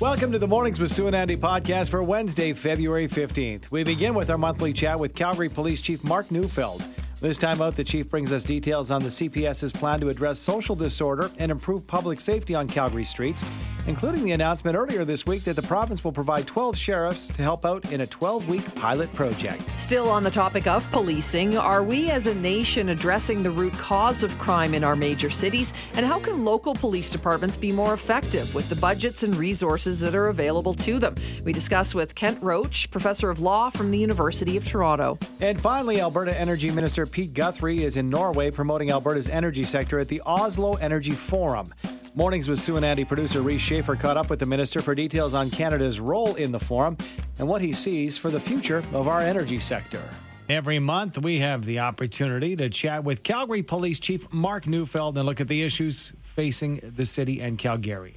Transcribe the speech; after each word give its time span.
Welcome 0.00 0.30
to 0.30 0.38
the 0.38 0.46
Mornings 0.46 0.78
with 0.78 0.92
Sue 0.92 1.08
and 1.08 1.16
Andy 1.16 1.36
podcast 1.36 1.88
for 1.88 2.04
Wednesday, 2.04 2.52
February 2.52 3.08
15th. 3.08 3.68
We 3.72 3.82
begin 3.82 4.14
with 4.14 4.30
our 4.30 4.38
monthly 4.38 4.72
chat 4.72 4.96
with 4.96 5.12
Calgary 5.12 5.48
Police 5.48 5.80
Chief 5.80 6.04
Mark 6.04 6.30
Neufeld. 6.30 6.84
This 7.20 7.36
time 7.36 7.60
out, 7.60 7.74
the 7.74 7.82
chief 7.82 8.08
brings 8.08 8.32
us 8.32 8.44
details 8.44 8.92
on 8.92 9.02
the 9.02 9.08
CPS's 9.08 9.72
plan 9.72 9.98
to 9.98 10.08
address 10.08 10.38
social 10.38 10.76
disorder 10.76 11.32
and 11.38 11.50
improve 11.50 11.84
public 11.84 12.20
safety 12.20 12.54
on 12.54 12.68
Calgary 12.68 13.04
streets, 13.04 13.44
including 13.88 14.24
the 14.24 14.30
announcement 14.30 14.76
earlier 14.76 15.04
this 15.04 15.26
week 15.26 15.42
that 15.42 15.56
the 15.56 15.62
province 15.62 16.04
will 16.04 16.12
provide 16.12 16.46
12 16.46 16.78
sheriffs 16.78 17.26
to 17.26 17.42
help 17.42 17.66
out 17.66 17.90
in 17.90 18.02
a 18.02 18.06
12 18.06 18.48
week 18.48 18.74
pilot 18.76 19.12
project. 19.14 19.68
Still 19.80 20.08
on 20.08 20.22
the 20.22 20.30
topic 20.30 20.68
of 20.68 20.88
policing, 20.92 21.58
are 21.58 21.82
we 21.82 22.08
as 22.08 22.28
a 22.28 22.34
nation 22.36 22.90
addressing 22.90 23.42
the 23.42 23.50
root 23.50 23.72
cause 23.72 24.22
of 24.22 24.38
crime 24.38 24.72
in 24.72 24.84
our 24.84 24.94
major 24.94 25.28
cities? 25.28 25.74
And 25.94 26.06
how 26.06 26.20
can 26.20 26.44
local 26.44 26.72
police 26.72 27.10
departments 27.10 27.56
be 27.56 27.72
more 27.72 27.94
effective 27.94 28.54
with 28.54 28.68
the 28.68 28.76
budgets 28.76 29.24
and 29.24 29.34
resources 29.34 29.98
that 30.00 30.14
are 30.14 30.28
available 30.28 30.74
to 30.74 31.00
them? 31.00 31.16
We 31.42 31.52
discuss 31.52 31.96
with 31.96 32.14
Kent 32.14 32.40
Roach, 32.40 32.88
professor 32.92 33.28
of 33.28 33.40
law 33.40 33.70
from 33.70 33.90
the 33.90 33.98
University 33.98 34.56
of 34.56 34.64
Toronto. 34.64 35.18
And 35.40 35.60
finally, 35.60 36.00
Alberta 36.00 36.38
Energy 36.38 36.70
Minister 36.70 37.07
Pete 37.08 37.32
Guthrie 37.32 37.82
is 37.82 37.96
in 37.96 38.08
Norway 38.08 38.50
promoting 38.50 38.90
Alberta's 38.90 39.28
energy 39.28 39.64
sector 39.64 39.98
at 39.98 40.08
the 40.08 40.20
Oslo 40.26 40.74
Energy 40.74 41.12
Forum. 41.12 41.72
Mornings 42.14 42.48
with 42.48 42.60
Sue 42.60 42.76
and 42.76 42.84
Andy 42.84 43.04
producer 43.04 43.42
Reese 43.42 43.60
Schaefer 43.60 43.96
caught 43.96 44.16
up 44.16 44.30
with 44.30 44.38
the 44.38 44.46
minister 44.46 44.82
for 44.82 44.94
details 44.94 45.34
on 45.34 45.50
Canada's 45.50 46.00
role 46.00 46.34
in 46.34 46.52
the 46.52 46.58
forum 46.60 46.96
and 47.38 47.48
what 47.48 47.62
he 47.62 47.72
sees 47.72 48.18
for 48.18 48.30
the 48.30 48.40
future 48.40 48.78
of 48.92 49.08
our 49.08 49.20
energy 49.20 49.58
sector. 49.58 50.02
Every 50.48 50.78
month, 50.78 51.18
we 51.18 51.38
have 51.38 51.64
the 51.64 51.80
opportunity 51.80 52.56
to 52.56 52.70
chat 52.70 53.04
with 53.04 53.22
Calgary 53.22 53.62
Police 53.62 54.00
Chief 54.00 54.32
Mark 54.32 54.66
Neufeld 54.66 55.16
and 55.18 55.26
look 55.26 55.40
at 55.40 55.48
the 55.48 55.62
issues 55.62 56.12
facing 56.20 56.80
the 56.96 57.04
city 57.04 57.40
and 57.40 57.58
Calgarians. 57.58 58.14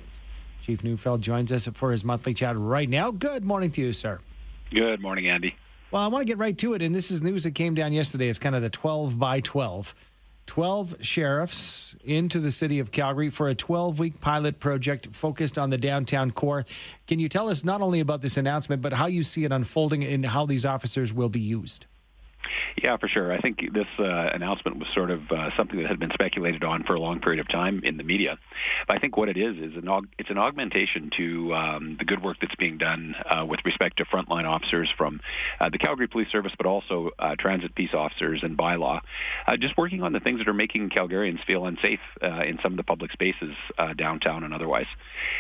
Chief 0.62 0.84
Neufeld 0.84 1.22
joins 1.22 1.52
us 1.52 1.68
for 1.74 1.92
his 1.92 2.04
monthly 2.04 2.34
chat 2.34 2.58
right 2.58 2.88
now. 2.88 3.12
Good 3.12 3.44
morning 3.44 3.72
to 3.72 3.82
you, 3.82 3.94
sir. 3.94 4.20
Good 4.72 5.02
morning, 5.02 5.28
Andy. 5.28 5.56
Well, 5.92 6.02
I 6.02 6.08
want 6.08 6.22
to 6.22 6.26
get 6.26 6.38
right 6.38 6.58
to 6.60 6.74
it, 6.74 6.82
and 6.82 6.96
this 6.96 7.12
is 7.12 7.22
news 7.22 7.44
that 7.44 7.54
came 7.54 7.76
down 7.76 7.92
yesterday. 7.92 8.30
It's 8.30 8.40
kind 8.40 8.56
of 8.56 8.62
the 8.62 8.70
12 8.70 9.20
by 9.20 9.42
12. 9.42 9.94
12 10.46 10.96
sheriffs 11.02 11.96
into 12.06 12.40
the 12.40 12.50
city 12.50 12.80
of 12.80 12.92
Calgary 12.92 13.30
for 13.30 13.50
a 13.50 13.56
12 13.56 14.00
week 14.00 14.22
pilot 14.22 14.60
project 14.60 15.08
focused 15.12 15.58
on 15.58 15.70
the 15.70 15.78
downtown 15.78 16.32
core. 16.32 16.66
Can 17.08 17.20
you 17.20 17.28
tell 17.28 17.50
us 17.50 17.66
not 17.66 17.82
only 17.82 18.00
about 18.00 18.22
this 18.22 18.38
announcement, 18.38 18.82
but 18.82 18.94
how 18.94 19.08
you 19.08 19.22
see 19.22 19.44
it 19.44 19.52
unfolding 19.52 20.02
and 20.06 20.26
how 20.26 20.46
these 20.46 20.66
officers 20.66 21.12
will 21.12 21.30
be 21.30 21.42
used? 21.42 21.88
Yeah, 22.82 22.98
for 22.98 23.08
sure. 23.08 23.32
I 23.32 23.40
think 23.40 23.74
this 23.74 23.88
uh, 24.00 24.30
announcement 24.34 24.78
was 24.78 24.88
sort 24.94 25.12
of 25.12 25.32
uh, 25.32 25.56
something 25.56 25.78
that 25.82 25.88
had 25.88 26.00
been 26.00 26.12
speculated 26.12 26.64
on 26.64 26.84
for 26.84 26.96
a 26.96 27.00
long 27.00 27.20
period 27.20 27.40
of 27.40 27.48
time 27.48 27.82
in 27.84 27.98
the 27.98 28.04
media. 28.04 28.38
But 28.88 28.98
I 28.98 29.00
think 29.00 29.18
what 29.18 29.30
it 29.30 29.38
is 29.38 29.58
is 29.58 29.76
an 29.76 29.84
aug- 29.84 30.08
it's 30.18 30.30
an 30.30 30.38
augmentation 30.38 31.12
to 31.18 31.54
um, 31.54 31.96
the 31.98 32.06
good 32.06 32.24
work 32.24 32.38
that's 32.42 32.56
being 32.56 32.78
done 32.78 33.16
uh, 33.30 33.46
with 33.46 33.60
respect 33.66 33.98
to 33.98 34.06
frontline 34.06 34.46
officers 34.46 34.90
from 34.98 35.22
uh, 35.60 35.70
the 35.70 35.78
Calgary 35.78 36.08
Police 36.08 36.30
Service, 36.32 36.54
but 36.58 36.66
also 36.66 37.12
uh, 37.20 37.36
transit 37.38 37.76
peace 37.76 37.94
officers 37.94 38.42
and 38.44 38.58
bylaw, 38.58 39.02
uh, 39.48 39.58
just 39.58 39.78
working 39.78 40.02
on 40.02 40.14
the 40.14 40.20
things 40.20 40.40
that 40.40 40.48
are 40.48 40.54
making 40.54 40.90
Calgarians 40.90 41.44
feel 41.46 41.66
unsafe 41.66 42.00
in 42.22 42.60
some 42.64 42.74
of 42.74 42.78
the 42.78 42.84
public 42.84 43.12
spaces 43.12 43.56
downtown 43.98 44.44
and 44.44 44.54
otherwise. 44.54 44.88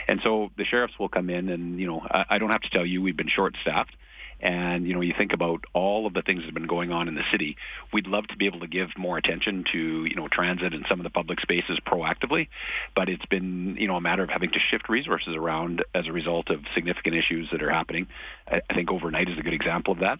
And 0.08 0.19
so 0.23 0.52
the 0.58 0.65
sheriffs 0.65 0.93
will 0.99 1.09
come 1.09 1.30
in, 1.30 1.49
and 1.49 1.80
you 1.80 1.88
know, 1.88 2.02
I, 2.09 2.25
I 2.31 2.38
don't 2.38 2.52
have 2.52 2.61
to 2.61 2.69
tell 2.69 2.86
you, 2.86 3.02
we've 3.02 3.17
been 3.17 3.30
short-staffed. 3.30 3.95
And, 4.42 4.88
you 4.88 4.94
know, 4.94 5.02
you 5.02 5.14
think 5.17 5.34
about 5.34 5.66
all 5.73 6.08
of 6.08 6.14
the 6.14 6.22
things 6.22 6.39
that 6.39 6.45
have 6.45 6.53
been 6.53 6.67
going 6.67 6.92
on 6.92 7.08
in 7.08 7.16
the 7.16 7.23
city. 7.31 7.58
We'd 7.94 8.08
love 8.08 8.28
to 8.28 8.38
be 8.38 8.48
able 8.48 8.59
to 8.61 8.67
give 8.67 8.89
more 8.98 9.17
attention 9.17 9.66
to, 9.72 10.06
you 10.06 10.16
know, 10.16 10.28
transit 10.28 10.73
and 10.73 10.86
some 10.89 11.00
of 11.00 11.03
the 11.03 11.09
public 11.09 11.39
spaces 11.39 11.80
proactively. 11.86 12.48
But 12.95 13.09
it's 13.09 13.25
been, 13.25 13.78
you 13.78 13.88
know, 13.88 13.95
a 13.95 14.02
matter 14.02 14.23
of 14.23 14.30
having 14.30 14.52
to 14.52 14.59
shift 14.59 14.89
resources 14.89 15.36
around 15.36 15.83
as 15.94 16.08
a 16.08 16.11
result 16.11 16.50
of 16.50 16.61
significant 16.73 17.16
issues 17.16 17.50
that 17.52 17.61
are 17.61 17.70
happening. 17.70 18.08
I, 18.48 18.61
think 18.73 18.92
overnight 18.92 19.30
is 19.30 19.38
a 19.38 19.44
good 19.44 19.53
example 19.53 19.94
of 19.94 20.00
that. 20.00 20.20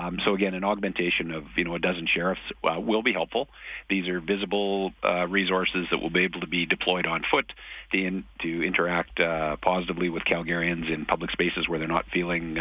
Um, 0.00 0.18
so 0.24 0.34
again, 0.34 0.54
an 0.54 0.64
augmentation 0.64 1.30
of 1.30 1.44
you 1.56 1.64
know 1.64 1.74
a 1.74 1.78
dozen 1.78 2.06
sheriffs 2.06 2.40
uh, 2.64 2.80
will 2.80 3.02
be 3.02 3.12
helpful. 3.12 3.48
These 3.88 4.08
are 4.08 4.20
visible 4.20 4.92
uh, 5.04 5.26
resources 5.28 5.86
that 5.90 5.98
will 5.98 6.10
be 6.10 6.24
able 6.24 6.40
to 6.40 6.46
be 6.46 6.66
deployed 6.66 7.06
on 7.06 7.22
foot 7.30 7.52
to, 7.92 7.98
in, 7.98 8.24
to 8.40 8.62
interact 8.62 9.20
uh, 9.20 9.56
positively 9.56 10.08
with 10.08 10.24
Calgarians 10.24 10.92
in 10.92 11.06
public 11.06 11.30
spaces 11.30 11.68
where 11.68 11.78
they're 11.78 11.88
not 11.88 12.06
feeling 12.12 12.58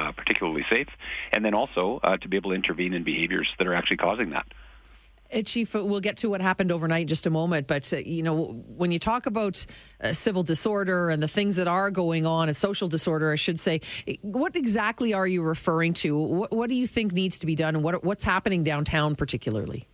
uh, 0.00 0.10
uh, 0.10 0.12
particularly 0.12 0.64
safe, 0.70 0.88
and 1.32 1.44
then 1.44 1.54
also 1.54 2.00
uh, 2.02 2.16
to 2.16 2.28
be 2.28 2.36
able 2.36 2.50
to 2.50 2.56
intervene 2.56 2.94
in 2.94 3.04
behaviors 3.04 3.48
that 3.58 3.66
are 3.66 3.74
actually 3.74 3.96
causing 3.96 4.30
that. 4.30 4.46
Uh, 5.32 5.42
Chief, 5.42 5.74
we'll 5.74 6.00
get 6.00 6.16
to 6.18 6.28
what 6.28 6.40
happened 6.40 6.72
overnight 6.72 7.02
in 7.02 7.08
just 7.08 7.26
a 7.26 7.30
moment. 7.30 7.66
But, 7.66 7.92
uh, 7.92 7.98
you 7.98 8.22
know, 8.22 8.46
when 8.76 8.90
you 8.90 8.98
talk 8.98 9.26
about 9.26 9.64
uh, 10.02 10.12
civil 10.12 10.42
disorder 10.42 11.10
and 11.10 11.22
the 11.22 11.28
things 11.28 11.56
that 11.56 11.68
are 11.68 11.90
going 11.90 12.26
on, 12.26 12.48
a 12.48 12.54
social 12.54 12.88
disorder, 12.88 13.30
I 13.30 13.36
should 13.36 13.60
say, 13.60 13.80
what 14.22 14.56
exactly 14.56 15.14
are 15.14 15.26
you 15.26 15.42
referring 15.42 15.92
to? 15.94 16.16
What, 16.16 16.50
what 16.50 16.68
do 16.68 16.74
you 16.74 16.86
think 16.86 17.12
needs 17.12 17.38
to 17.40 17.46
be 17.46 17.54
done? 17.54 17.82
What, 17.82 18.02
what's 18.02 18.24
happening 18.24 18.64
downtown 18.64 19.14
particularly? 19.14 19.86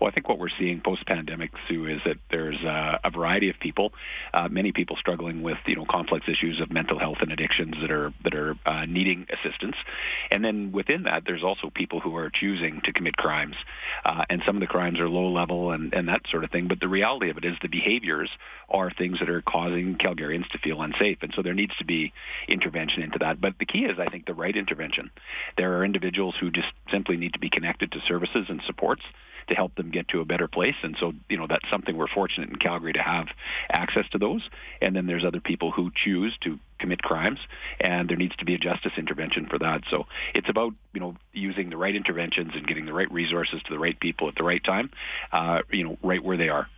Well, 0.00 0.08
I 0.08 0.12
think 0.12 0.28
what 0.28 0.38
we're 0.38 0.48
seeing 0.58 0.80
post-pandemic, 0.80 1.50
Sue, 1.68 1.86
is 1.86 2.00
that 2.04 2.16
there's 2.30 2.62
uh, 2.64 2.98
a 3.04 3.10
variety 3.10 3.50
of 3.50 3.58
people, 3.58 3.92
uh, 4.34 4.48
many 4.48 4.72
people 4.72 4.96
struggling 4.96 5.42
with 5.42 5.58
you 5.66 5.76
know 5.76 5.84
complex 5.84 6.28
issues 6.28 6.60
of 6.60 6.70
mental 6.70 6.98
health 6.98 7.18
and 7.20 7.32
addictions 7.32 7.74
that 7.80 7.90
are 7.90 8.12
that 8.24 8.34
are 8.34 8.56
uh, 8.66 8.86
needing 8.86 9.26
assistance, 9.30 9.76
and 10.30 10.44
then 10.44 10.72
within 10.72 11.04
that, 11.04 11.24
there's 11.26 11.44
also 11.44 11.70
people 11.70 12.00
who 12.00 12.16
are 12.16 12.30
choosing 12.30 12.80
to 12.84 12.92
commit 12.92 13.16
crimes, 13.16 13.56
uh, 14.04 14.24
and 14.30 14.42
some 14.44 14.56
of 14.56 14.60
the 14.60 14.66
crimes 14.66 15.00
are 15.00 15.08
low 15.08 15.30
level 15.30 15.72
and 15.72 15.92
and 15.94 16.08
that 16.08 16.22
sort 16.30 16.44
of 16.44 16.50
thing. 16.50 16.68
But 16.68 16.80
the 16.80 16.88
reality 16.88 17.30
of 17.30 17.38
it 17.38 17.44
is 17.44 17.56
the 17.62 17.68
behaviors 17.68 18.30
are 18.68 18.90
things 18.90 19.18
that 19.20 19.30
are 19.30 19.42
causing 19.42 19.96
Calgarians 19.96 20.48
to 20.50 20.58
feel 20.58 20.82
unsafe, 20.82 21.18
and 21.22 21.32
so 21.34 21.42
there 21.42 21.54
needs 21.54 21.76
to 21.78 21.84
be 21.84 22.12
intervention 22.48 23.02
into 23.02 23.18
that. 23.18 23.40
But 23.40 23.58
the 23.58 23.66
key 23.66 23.84
is, 23.84 23.98
I 23.98 24.06
think, 24.06 24.26
the 24.26 24.34
right 24.34 24.56
intervention. 24.56 25.10
There 25.56 25.76
are 25.76 25.84
individuals 25.84 26.34
who 26.38 26.50
just 26.50 26.68
simply 26.90 27.16
need 27.16 27.32
to 27.34 27.38
be 27.38 27.50
connected 27.50 27.92
to 27.92 28.00
services 28.06 28.46
and 28.48 28.60
supports 28.66 29.02
to 29.50 29.54
help 29.54 29.74
them 29.74 29.90
get 29.90 30.08
to 30.08 30.20
a 30.20 30.24
better 30.24 30.48
place. 30.48 30.74
And 30.82 30.96
so, 30.98 31.12
you 31.28 31.36
know, 31.36 31.46
that's 31.46 31.68
something 31.70 31.96
we're 31.96 32.08
fortunate 32.08 32.48
in 32.48 32.56
Calgary 32.56 32.94
to 32.94 33.02
have 33.02 33.26
access 33.70 34.08
to 34.10 34.18
those. 34.18 34.48
And 34.80 34.96
then 34.96 35.06
there's 35.06 35.24
other 35.24 35.40
people 35.40 35.70
who 35.70 35.90
choose 35.94 36.36
to 36.42 36.58
commit 36.78 37.02
crimes, 37.02 37.38
and 37.78 38.08
there 38.08 38.16
needs 38.16 38.34
to 38.36 38.44
be 38.44 38.54
a 38.54 38.58
justice 38.58 38.92
intervention 38.96 39.46
for 39.46 39.58
that. 39.58 39.82
So 39.90 40.06
it's 40.34 40.48
about, 40.48 40.72
you 40.94 41.00
know, 41.00 41.16
using 41.32 41.68
the 41.68 41.76
right 41.76 41.94
interventions 41.94 42.52
and 42.54 42.66
getting 42.66 42.86
the 42.86 42.94
right 42.94 43.10
resources 43.12 43.62
to 43.64 43.72
the 43.72 43.78
right 43.78 43.98
people 44.00 44.28
at 44.28 44.34
the 44.36 44.44
right 44.44 44.62
time, 44.64 44.90
uh, 45.32 45.62
you 45.70 45.84
know, 45.84 45.98
right 46.02 46.22
where 46.24 46.36
they 46.36 46.48
are. 46.48 46.68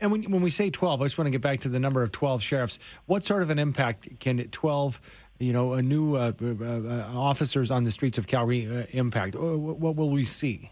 And 0.00 0.12
when, 0.12 0.24
when 0.24 0.42
we 0.42 0.50
say 0.50 0.68
12, 0.68 1.00
I 1.00 1.04
just 1.04 1.16
want 1.16 1.26
to 1.26 1.30
get 1.30 1.40
back 1.40 1.60
to 1.60 1.70
the 1.70 1.80
number 1.80 2.02
of 2.02 2.12
12 2.12 2.42
sheriffs. 2.42 2.78
What 3.06 3.24
sort 3.24 3.42
of 3.42 3.48
an 3.48 3.58
impact 3.58 4.20
can 4.20 4.38
12 4.48 5.00
you 5.38 5.52
know, 5.52 5.74
a 5.74 5.82
new 5.82 6.16
uh, 6.16 6.32
uh, 6.40 6.46
uh, 6.46 7.10
officers 7.14 7.70
on 7.70 7.84
the 7.84 7.90
streets 7.90 8.18
of 8.18 8.26
Calgary 8.26 8.66
uh, 8.66 8.86
impact? 8.92 9.34
What 9.34 9.96
will 9.96 10.10
we 10.10 10.24
see? 10.24 10.70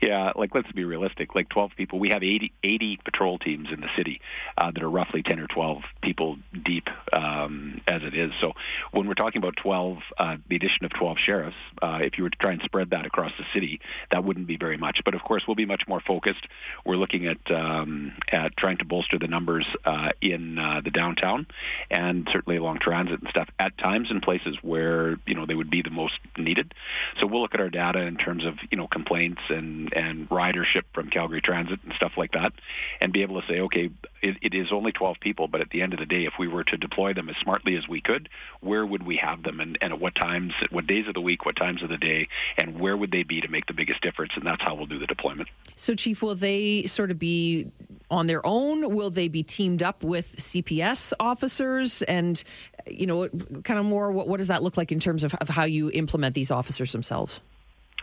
Yeah, 0.00 0.32
like 0.36 0.54
let's 0.54 0.70
be 0.72 0.84
realistic. 0.84 1.34
Like 1.34 1.48
12 1.48 1.72
people, 1.76 1.98
we 1.98 2.10
have 2.10 2.22
80, 2.22 2.52
80 2.62 2.98
patrol 3.04 3.38
teams 3.38 3.68
in 3.72 3.80
the 3.80 3.88
city 3.96 4.20
uh, 4.56 4.70
that 4.70 4.82
are 4.82 4.90
roughly 4.90 5.22
10 5.22 5.40
or 5.40 5.46
12 5.46 5.82
people 6.02 6.38
deep 6.64 6.88
um, 7.12 7.80
as 7.86 8.02
it 8.02 8.14
is. 8.14 8.32
So 8.40 8.52
when 8.92 9.08
we're 9.08 9.14
talking 9.14 9.38
about 9.38 9.56
12, 9.56 9.98
uh, 10.18 10.36
the 10.48 10.56
addition 10.56 10.84
of 10.84 10.92
12 10.92 11.18
sheriffs, 11.18 11.56
uh, 11.82 11.98
if 12.00 12.18
you 12.18 12.24
were 12.24 12.30
to 12.30 12.38
try 12.38 12.52
and 12.52 12.62
spread 12.62 12.90
that 12.90 13.06
across 13.06 13.32
the 13.38 13.44
city, 13.52 13.80
that 14.10 14.24
wouldn't 14.24 14.46
be 14.46 14.56
very 14.56 14.76
much. 14.76 15.00
But 15.04 15.14
of 15.14 15.22
course, 15.22 15.44
we'll 15.46 15.56
be 15.56 15.66
much 15.66 15.82
more 15.88 16.00
focused. 16.00 16.46
We're 16.84 16.96
looking 16.96 17.26
at 17.26 17.50
um, 17.50 18.12
at 18.30 18.56
trying 18.56 18.78
to 18.78 18.84
bolster 18.84 19.18
the 19.18 19.28
numbers 19.28 19.66
uh, 19.84 20.10
in 20.20 20.58
uh, 20.58 20.80
the 20.84 20.90
downtown 20.90 21.46
and 21.90 22.28
certainly 22.32 22.56
along 22.56 22.78
transit 22.78 23.20
and 23.20 23.28
stuff 23.30 23.48
at 23.58 23.76
times 23.78 24.10
in 24.10 24.20
places 24.20 24.56
where 24.62 25.16
you 25.26 25.34
know 25.34 25.46
they 25.46 25.54
would 25.54 25.70
be 25.70 25.82
the 25.82 25.90
most 25.90 26.18
needed. 26.36 26.74
So 27.20 27.26
we'll 27.26 27.42
look 27.42 27.54
at 27.54 27.60
our 27.60 27.70
data 27.70 28.00
in 28.00 28.16
terms 28.16 28.44
of 28.44 28.54
you 28.70 28.76
know 28.76 28.86
complaints 28.86 29.42
and 29.48 29.87
and, 29.94 30.28
ridership 30.28 30.82
from 30.92 31.08
Calgary 31.08 31.40
Transit 31.40 31.80
and 31.84 31.92
stuff 31.94 32.12
like 32.16 32.32
that, 32.32 32.52
and 33.00 33.12
be 33.12 33.22
able 33.22 33.40
to 33.40 33.46
say, 33.46 33.60
okay, 33.60 33.90
it, 34.22 34.36
it 34.42 34.54
is 34.54 34.72
only 34.72 34.92
12 34.92 35.16
people, 35.20 35.48
but 35.48 35.60
at 35.60 35.70
the 35.70 35.82
end 35.82 35.92
of 35.92 35.98
the 35.98 36.06
day, 36.06 36.24
if 36.24 36.34
we 36.38 36.48
were 36.48 36.64
to 36.64 36.76
deploy 36.76 37.14
them 37.14 37.28
as 37.28 37.36
smartly 37.36 37.76
as 37.76 37.88
we 37.88 38.00
could, 38.00 38.28
where 38.60 38.84
would 38.84 39.04
we 39.04 39.16
have 39.16 39.42
them, 39.42 39.60
and, 39.60 39.78
and 39.80 39.92
at 39.92 40.00
what 40.00 40.14
times, 40.14 40.52
what 40.70 40.86
days 40.86 41.06
of 41.08 41.14
the 41.14 41.20
week, 41.20 41.44
what 41.44 41.56
times 41.56 41.82
of 41.82 41.88
the 41.88 41.96
day, 41.96 42.28
and 42.56 42.78
where 42.78 42.96
would 42.96 43.10
they 43.10 43.22
be 43.22 43.40
to 43.40 43.48
make 43.48 43.66
the 43.66 43.72
biggest 43.72 44.00
difference? 44.00 44.32
And 44.34 44.46
that's 44.46 44.62
how 44.62 44.74
we'll 44.74 44.86
do 44.86 44.98
the 44.98 45.06
deployment. 45.06 45.48
So, 45.76 45.94
Chief, 45.94 46.22
will 46.22 46.34
they 46.34 46.84
sort 46.86 47.10
of 47.10 47.18
be 47.18 47.70
on 48.10 48.26
their 48.26 48.44
own? 48.46 48.94
Will 48.94 49.10
they 49.10 49.28
be 49.28 49.42
teamed 49.42 49.82
up 49.82 50.02
with 50.02 50.36
CPS 50.36 51.12
officers? 51.20 52.02
And, 52.02 52.42
you 52.86 53.06
know, 53.06 53.28
kind 53.64 53.78
of 53.78 53.84
more, 53.84 54.10
what, 54.10 54.28
what 54.28 54.38
does 54.38 54.48
that 54.48 54.62
look 54.62 54.76
like 54.76 54.92
in 54.92 55.00
terms 55.00 55.24
of, 55.24 55.34
of 55.34 55.48
how 55.48 55.64
you 55.64 55.90
implement 55.92 56.34
these 56.34 56.50
officers 56.50 56.92
themselves? 56.92 57.40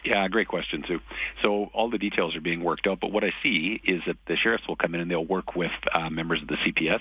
Yeah, 0.05 0.27
great 0.27 0.47
question, 0.47 0.83
Sue. 0.87 0.99
So 1.41 1.71
all 1.73 1.89
the 1.89 1.97
details 1.97 2.35
are 2.35 2.41
being 2.41 2.63
worked 2.63 2.85
out, 2.85 2.99
but 2.99 3.11
what 3.11 3.23
I 3.23 3.33
see 3.41 3.81
is 3.83 4.03
that 4.05 4.17
the 4.27 4.35
sheriffs 4.35 4.67
will 4.67 4.75
come 4.75 4.93
in 4.93 5.01
and 5.01 5.09
they'll 5.09 5.25
work 5.25 5.55
with 5.55 5.71
uh, 5.97 6.11
members 6.11 6.43
of 6.43 6.47
the 6.47 6.57
CPS. 6.57 6.99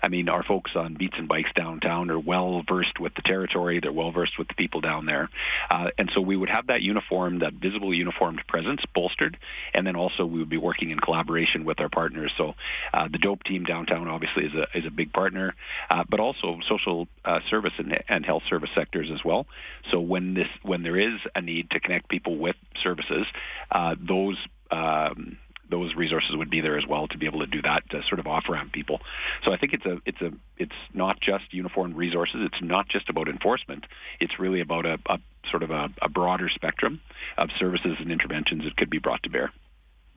I 0.00 0.06
mean, 0.06 0.28
our 0.28 0.44
folks 0.44 0.70
on 0.76 0.94
beats 0.94 1.16
and 1.18 1.26
bikes 1.26 1.50
downtown 1.56 2.08
are 2.08 2.20
well 2.20 2.62
versed 2.68 3.00
with 3.00 3.14
the 3.14 3.22
territory. 3.22 3.80
They're 3.80 3.92
well 3.92 4.12
versed 4.12 4.38
with 4.38 4.46
the 4.46 4.54
people 4.54 4.80
down 4.80 5.06
there, 5.06 5.28
uh, 5.70 5.90
and 5.98 6.08
so 6.14 6.20
we 6.20 6.36
would 6.36 6.48
have 6.48 6.68
that 6.68 6.82
uniform, 6.82 7.40
that 7.40 7.54
visible 7.54 7.92
uniformed 7.92 8.42
presence 8.46 8.82
bolstered, 8.94 9.36
and 9.74 9.84
then 9.84 9.96
also 9.96 10.24
we 10.24 10.38
would 10.38 10.48
be 10.48 10.56
working 10.56 10.90
in 10.90 11.00
collaboration 11.00 11.64
with 11.64 11.80
our 11.80 11.88
partners. 11.88 12.30
So 12.36 12.54
uh, 12.94 13.08
the 13.08 13.18
DOAP 13.18 13.42
team 13.42 13.64
downtown 13.64 14.06
obviously 14.06 14.44
is 14.44 14.54
a 14.54 14.68
is 14.72 14.86
a 14.86 14.90
big 14.90 15.12
partner, 15.12 15.56
uh, 15.90 16.04
but 16.08 16.20
also 16.20 16.60
social 16.68 17.08
uh, 17.24 17.40
service 17.50 17.72
and, 17.78 18.04
and 18.08 18.24
health 18.24 18.44
service 18.48 18.70
sectors 18.72 19.10
as 19.12 19.24
well. 19.24 19.48
So 19.90 19.98
when 19.98 20.34
this 20.34 20.48
when 20.62 20.84
there 20.84 20.96
is 20.96 21.18
a 21.34 21.40
need 21.40 21.70
to 21.70 21.80
connect 21.80 22.08
people 22.08 22.35
with 22.38 22.56
services, 22.82 23.26
uh, 23.70 23.94
those 23.98 24.36
um, 24.70 25.38
those 25.68 25.94
resources 25.96 26.36
would 26.36 26.50
be 26.50 26.60
there 26.60 26.78
as 26.78 26.86
well 26.86 27.08
to 27.08 27.18
be 27.18 27.26
able 27.26 27.40
to 27.40 27.46
do 27.46 27.60
that 27.62 27.88
to 27.90 28.02
sort 28.04 28.20
of 28.20 28.26
off 28.26 28.44
ramp 28.48 28.72
people. 28.72 29.00
So 29.44 29.52
I 29.52 29.56
think 29.56 29.72
it's 29.72 29.86
a 29.86 29.98
it's 30.04 30.20
a 30.20 30.32
it's 30.58 30.76
not 30.94 31.20
just 31.20 31.52
uniform 31.52 31.94
resources. 31.94 32.40
It's 32.42 32.62
not 32.62 32.88
just 32.88 33.08
about 33.08 33.28
enforcement. 33.28 33.84
It's 34.20 34.38
really 34.38 34.60
about 34.60 34.86
a, 34.86 34.98
a 35.06 35.18
sort 35.50 35.62
of 35.62 35.70
a, 35.70 35.88
a 36.02 36.08
broader 36.08 36.48
spectrum 36.48 37.00
of 37.38 37.50
services 37.58 37.96
and 37.98 38.12
interventions 38.12 38.64
that 38.64 38.76
could 38.76 38.90
be 38.90 38.98
brought 38.98 39.22
to 39.24 39.30
bear 39.30 39.52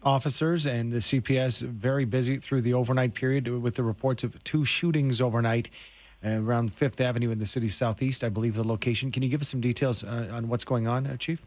officers 0.01 0.65
and 0.65 0.93
the 0.93 0.99
CPS 0.99 1.61
very 1.61 2.05
busy 2.05 2.37
through 2.37 2.61
the 2.61 2.73
overnight 2.73 3.13
period 3.13 3.47
with 3.47 3.75
the 3.75 3.83
reports 3.83 4.23
of 4.23 4.41
two 4.43 4.63
shootings 4.63 5.19
overnight 5.19 5.69
uh, 6.23 6.29
around 6.29 6.73
Fifth 6.73 6.99
Avenue 7.01 7.31
in 7.31 7.39
the 7.39 7.45
city's 7.45 7.75
southeast. 7.75 8.23
I 8.23 8.29
believe 8.29 8.55
the 8.55 8.63
location. 8.63 9.11
Can 9.11 9.23
you 9.23 9.29
give 9.29 9.41
us 9.41 9.49
some 9.49 9.61
details 9.61 10.03
uh, 10.03 10.29
on 10.31 10.47
what's 10.47 10.63
going 10.63 10.87
on, 10.87 11.07
uh, 11.07 11.17
Chief? 11.17 11.45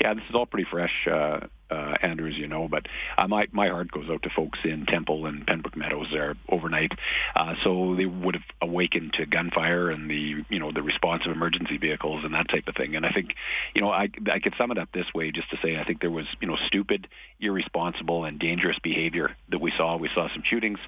Yeah, 0.00 0.14
this 0.14 0.24
is 0.28 0.34
all 0.34 0.46
pretty 0.46 0.66
fresh, 0.70 1.06
uh, 1.10 1.40
uh, 1.70 1.96
Andrew, 2.02 2.28
as 2.28 2.36
you 2.36 2.46
know. 2.46 2.68
But 2.68 2.86
uh, 3.18 3.28
my 3.28 3.46
my 3.52 3.68
heart 3.68 3.90
goes 3.90 4.08
out 4.10 4.22
to 4.22 4.30
folks 4.30 4.58
in 4.64 4.86
Temple 4.86 5.26
and 5.26 5.46
Penbrooke 5.46 5.76
Meadows 5.76 6.08
there 6.12 6.36
overnight. 6.48 6.92
Uh, 7.36 7.54
so 7.62 7.94
they 7.96 8.06
would 8.06 8.34
have 8.34 8.44
awakened 8.60 9.14
to 9.14 9.26
gunfire 9.26 9.90
and 9.90 10.10
the 10.10 10.44
you 10.48 10.58
know 10.58 10.72
the 10.72 10.82
response 10.82 11.26
of 11.26 11.32
emergency 11.32 11.78
vehicles 11.78 12.24
and 12.24 12.34
that 12.34 12.48
type 12.48 12.68
of 12.68 12.74
thing. 12.74 12.96
And 12.96 13.06
I 13.06 13.12
think 13.12 13.34
you 13.74 13.82
know 13.82 13.90
I 13.90 14.08
I 14.30 14.40
could 14.40 14.54
sum 14.56 14.70
it 14.70 14.78
up 14.78 14.90
this 14.92 15.12
way 15.14 15.30
just 15.30 15.50
to 15.50 15.58
say 15.62 15.78
I 15.78 15.84
think 15.84 16.00
there 16.00 16.10
was 16.10 16.26
you 16.40 16.48
know 16.48 16.56
stupid, 16.66 17.08
irresponsible, 17.40 18.24
and 18.24 18.38
dangerous 18.38 18.78
behavior 18.78 19.36
that 19.50 19.60
we 19.60 19.72
saw. 19.76 19.96
We 19.96 20.10
saw 20.14 20.28
some 20.32 20.42
shootings. 20.44 20.78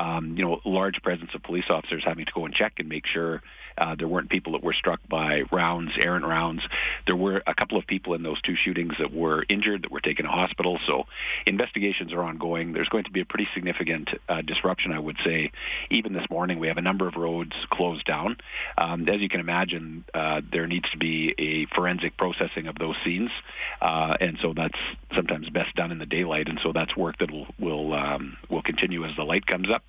Um, 0.00 0.36
you 0.36 0.44
know, 0.44 0.60
large 0.64 1.02
presence 1.02 1.30
of 1.34 1.42
police 1.42 1.66
officers 1.70 2.02
having 2.04 2.26
to 2.26 2.32
go 2.32 2.44
and 2.44 2.54
check 2.54 2.74
and 2.78 2.88
make 2.88 3.06
sure 3.06 3.42
uh, 3.78 3.94
there 3.94 4.08
weren't 4.08 4.30
people 4.30 4.52
that 4.52 4.62
were 4.62 4.72
struck 4.72 5.00
by 5.08 5.42
rounds, 5.52 5.92
errant 6.00 6.24
rounds. 6.24 6.62
There 7.06 7.16
were 7.16 7.42
a 7.46 7.54
couple 7.54 7.78
of 7.78 7.86
people 7.86 8.14
in 8.14 8.22
those 8.22 8.40
two 8.42 8.56
shootings 8.56 8.94
that 8.98 9.12
were 9.12 9.44
injured 9.48 9.82
that 9.82 9.90
were 9.90 10.00
taken 10.00 10.25
to 10.26 10.32
hospital. 10.32 10.78
So 10.86 11.06
investigations 11.46 12.12
are 12.12 12.22
ongoing. 12.22 12.72
There's 12.72 12.88
going 12.88 13.04
to 13.04 13.10
be 13.10 13.20
a 13.20 13.24
pretty 13.24 13.48
significant 13.54 14.10
uh, 14.28 14.42
disruption, 14.42 14.92
I 14.92 14.98
would 14.98 15.16
say. 15.24 15.52
Even 15.90 16.12
this 16.12 16.28
morning, 16.30 16.58
we 16.58 16.68
have 16.68 16.78
a 16.78 16.82
number 16.82 17.08
of 17.08 17.16
roads 17.16 17.54
closed 17.70 18.04
down. 18.04 18.36
Um, 18.78 19.08
as 19.08 19.20
you 19.20 19.28
can 19.28 19.40
imagine, 19.40 20.04
uh, 20.14 20.40
there 20.50 20.66
needs 20.66 20.88
to 20.90 20.98
be 20.98 21.34
a 21.38 21.66
forensic 21.74 22.16
processing 22.16 22.66
of 22.66 22.76
those 22.76 22.96
scenes, 23.04 23.30
uh, 23.80 24.16
and 24.20 24.38
so 24.40 24.52
that's 24.54 24.78
sometimes 25.14 25.48
best 25.50 25.74
done 25.74 25.90
in 25.92 25.98
the 25.98 26.06
daylight. 26.06 26.48
And 26.48 26.58
so 26.62 26.72
that's 26.72 26.96
work 26.96 27.18
that 27.18 27.30
will 27.30 27.46
will 27.58 27.94
um, 27.94 28.36
will 28.50 28.62
continue 28.62 29.04
as 29.04 29.14
the 29.16 29.24
light 29.24 29.46
comes 29.46 29.70
up. 29.70 29.82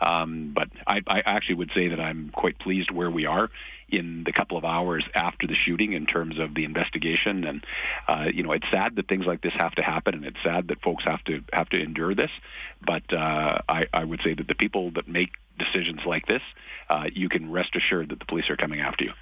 Um, 0.00 0.52
but 0.54 0.68
I, 0.86 1.02
I 1.06 1.22
actually 1.26 1.56
would 1.56 1.70
say 1.74 1.88
that 1.88 2.00
I'm 2.00 2.30
quite 2.30 2.58
pleased 2.58 2.90
where 2.90 3.10
we 3.10 3.26
are 3.26 3.50
in 3.88 4.24
the 4.24 4.32
couple 4.32 4.56
of 4.56 4.64
hours 4.64 5.04
after 5.14 5.46
the 5.46 5.54
shooting 5.54 5.92
in 5.92 6.06
terms 6.06 6.38
of 6.38 6.54
the 6.54 6.64
investigation. 6.64 7.44
And 7.44 7.66
uh, 8.06 8.28
you 8.32 8.42
know, 8.42 8.52
it's 8.52 8.68
sad 8.70 8.96
that 8.96 9.08
things 9.08 9.26
like 9.26 9.42
this 9.42 9.54
have 9.58 9.74
to 9.76 9.82
happen, 9.82 10.14
and 10.14 10.24
it's 10.24 10.42
sad 10.42 10.68
that 10.68 10.80
folks 10.82 11.04
have 11.04 11.22
to 11.24 11.42
have 11.52 11.68
to 11.70 11.80
endure 11.80 12.14
this. 12.14 12.30
But 12.84 13.12
uh, 13.12 13.60
I, 13.68 13.86
I 13.92 14.04
would 14.04 14.20
say 14.22 14.34
that 14.34 14.46
the 14.46 14.54
people 14.54 14.90
that 14.92 15.08
make 15.08 15.30
decisions 15.58 16.00
like 16.06 16.26
this, 16.26 16.42
uh, 16.88 17.08
you 17.12 17.28
can 17.28 17.50
rest 17.50 17.74
assured 17.74 18.10
that 18.10 18.18
the 18.18 18.26
police 18.26 18.48
are 18.50 18.56
coming 18.56 18.80
after 18.80 19.04
you. 19.04 19.12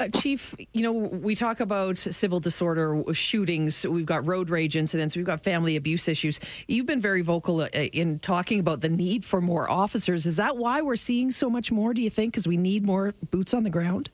Uh, 0.00 0.08
Chief, 0.08 0.56
you 0.72 0.82
know, 0.82 0.92
we 0.92 1.36
talk 1.36 1.60
about 1.60 1.96
civil 1.96 2.40
disorder 2.40 3.00
shootings. 3.12 3.86
We've 3.86 4.04
got 4.04 4.26
road 4.26 4.50
rage 4.50 4.76
incidents. 4.76 5.14
We've 5.14 5.24
got 5.24 5.44
family 5.44 5.76
abuse 5.76 6.08
issues. 6.08 6.40
You've 6.66 6.86
been 6.86 7.00
very 7.00 7.22
vocal 7.22 7.60
uh, 7.60 7.68
in 7.68 8.18
talking 8.18 8.58
about 8.58 8.80
the 8.80 8.88
need 8.88 9.24
for 9.24 9.40
more 9.40 9.70
officers. 9.70 10.26
Is 10.26 10.36
that 10.36 10.56
why 10.56 10.80
we're 10.82 10.96
seeing 10.96 11.30
so 11.30 11.48
much 11.48 11.70
more, 11.70 11.94
do 11.94 12.02
you 12.02 12.10
think? 12.10 12.32
Because 12.32 12.48
we 12.48 12.56
need 12.56 12.84
more 12.84 13.14
boots 13.30 13.54
on 13.54 13.62
the 13.62 13.70
ground? 13.70 14.10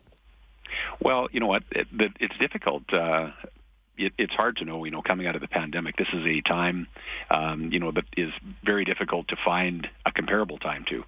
Well, 1.01 1.29
you 1.33 1.41
know 1.41 1.47
what? 1.47 1.63
It, 1.71 1.89
it's 2.21 2.37
difficult. 2.37 2.83
Uh, 2.93 3.31
it, 4.01 4.13
it's 4.19 4.33
hard 4.33 4.57
to 4.57 4.65
know, 4.65 4.85
you 4.85 4.91
know, 4.91 5.03
coming 5.03 5.27
out 5.27 5.35
of 5.35 5.41
the 5.41 5.49
pandemic, 5.49 5.97
this 5.97 6.09
is 6.13 6.25
a 6.27 6.41
time, 6.41 6.89
um, 7.31 7.71
you 7.73 7.79
know, 7.79 7.93
that 7.93 8.05
is 8.17 8.33
very 8.65 8.85
difficult 8.85 9.29
to 9.29 9.37
find 9.45 9.89
a 10.07 10.13
comparable 10.13 10.59
time 10.59 10.85
to. 10.89 11.05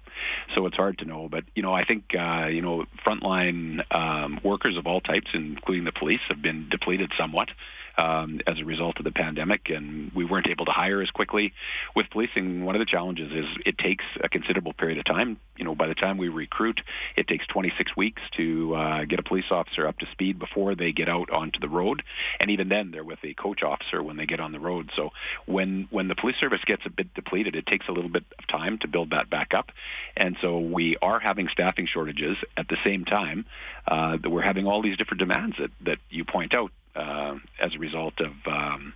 So 0.55 0.65
it's 0.65 0.77
hard 0.77 0.99
to 0.99 1.05
know. 1.05 1.27
But, 1.29 1.43
you 1.55 1.63
know, 1.63 1.73
I 1.73 1.85
think, 1.85 2.15
uh, 2.17 2.47
you 2.47 2.61
know, 2.61 2.85
frontline 3.05 3.83
um, 3.93 4.39
workers 4.43 4.77
of 4.77 4.87
all 4.87 5.01
types, 5.01 5.31
including 5.33 5.85
the 5.85 5.91
police, 5.91 6.21
have 6.29 6.41
been 6.41 6.69
depleted 6.69 7.11
somewhat 7.17 7.49
um, 7.97 8.41
as 8.47 8.59
a 8.59 8.65
result 8.65 8.97
of 8.97 9.03
the 9.03 9.11
pandemic, 9.11 9.69
and 9.69 10.11
we 10.13 10.25
weren't 10.25 10.47
able 10.47 10.65
to 10.65 10.71
hire 10.71 11.01
as 11.01 11.11
quickly. 11.11 11.53
With 11.95 12.09
policing, 12.09 12.65
one 12.65 12.75
of 12.75 12.79
the 12.79 12.85
challenges 12.85 13.31
is 13.31 13.45
it 13.65 13.77
takes 13.77 14.05
a 14.23 14.29
considerable 14.29 14.73
period 14.73 14.97
of 14.97 15.05
time. 15.05 15.37
You 15.57 15.65
know, 15.65 15.75
by 15.75 15.87
the 15.87 15.95
time 15.95 16.17
we 16.17 16.29
recruit, 16.29 16.81
it 17.15 17.27
takes 17.27 17.45
26 17.47 17.95
weeks 17.95 18.21
to 18.37 18.75
uh, 18.75 19.05
get 19.05 19.19
a 19.19 19.23
police 19.23 19.45
officer 19.51 19.87
up 19.87 19.99
to 19.99 20.07
speed 20.11 20.39
before 20.39 20.73
they 20.75 20.91
get 20.91 21.07
out 21.07 21.29
onto 21.29 21.59
the 21.59 21.69
road, 21.69 22.03
and 22.39 22.49
even 22.49 22.69
then, 22.69 22.91
they're 22.91 23.03
with 23.03 23.23
a 23.23 23.33
coach 23.35 23.61
officer 23.61 24.01
when 24.01 24.17
they 24.17 24.25
get 24.25 24.39
on 24.39 24.51
the 24.51 24.59
road. 24.59 24.91
So 24.95 25.11
when 25.45 25.87
when 25.91 26.07
the 26.07 26.15
police 26.15 26.37
service 26.39 26.61
gets 26.65 26.85
a 26.85 26.89
bit 26.89 27.13
depleted, 27.13 27.55
it 27.55 27.67
takes 27.67 27.87
a 27.87 27.91
little 27.91 28.09
bit 28.09 28.23
of 28.39 28.47
time 28.47 28.79
to 28.79 28.87
build 28.87 29.11
that 29.11 29.29
back 29.29 29.53
up, 29.53 29.71
and 30.17 30.35
so 30.41 30.59
we 30.59 30.97
are 31.01 31.19
having 31.19 31.47
staffing 31.47 31.85
shortages 31.85 32.37
at 32.57 32.67
the 32.67 32.77
same 32.83 33.05
time 33.05 33.45
uh, 33.87 34.17
that 34.17 34.29
we're 34.29 34.41
having 34.41 34.65
all 34.65 34.81
these 34.81 34.97
different 34.97 35.19
demands 35.19 35.57
that 35.59 35.71
that 35.81 35.99
you 36.09 36.25
point 36.25 36.55
out 36.55 36.71
uh, 36.95 37.35
as 37.59 37.75
a 37.75 37.79
result 37.79 38.19
of 38.19 38.31
um, 38.45 38.93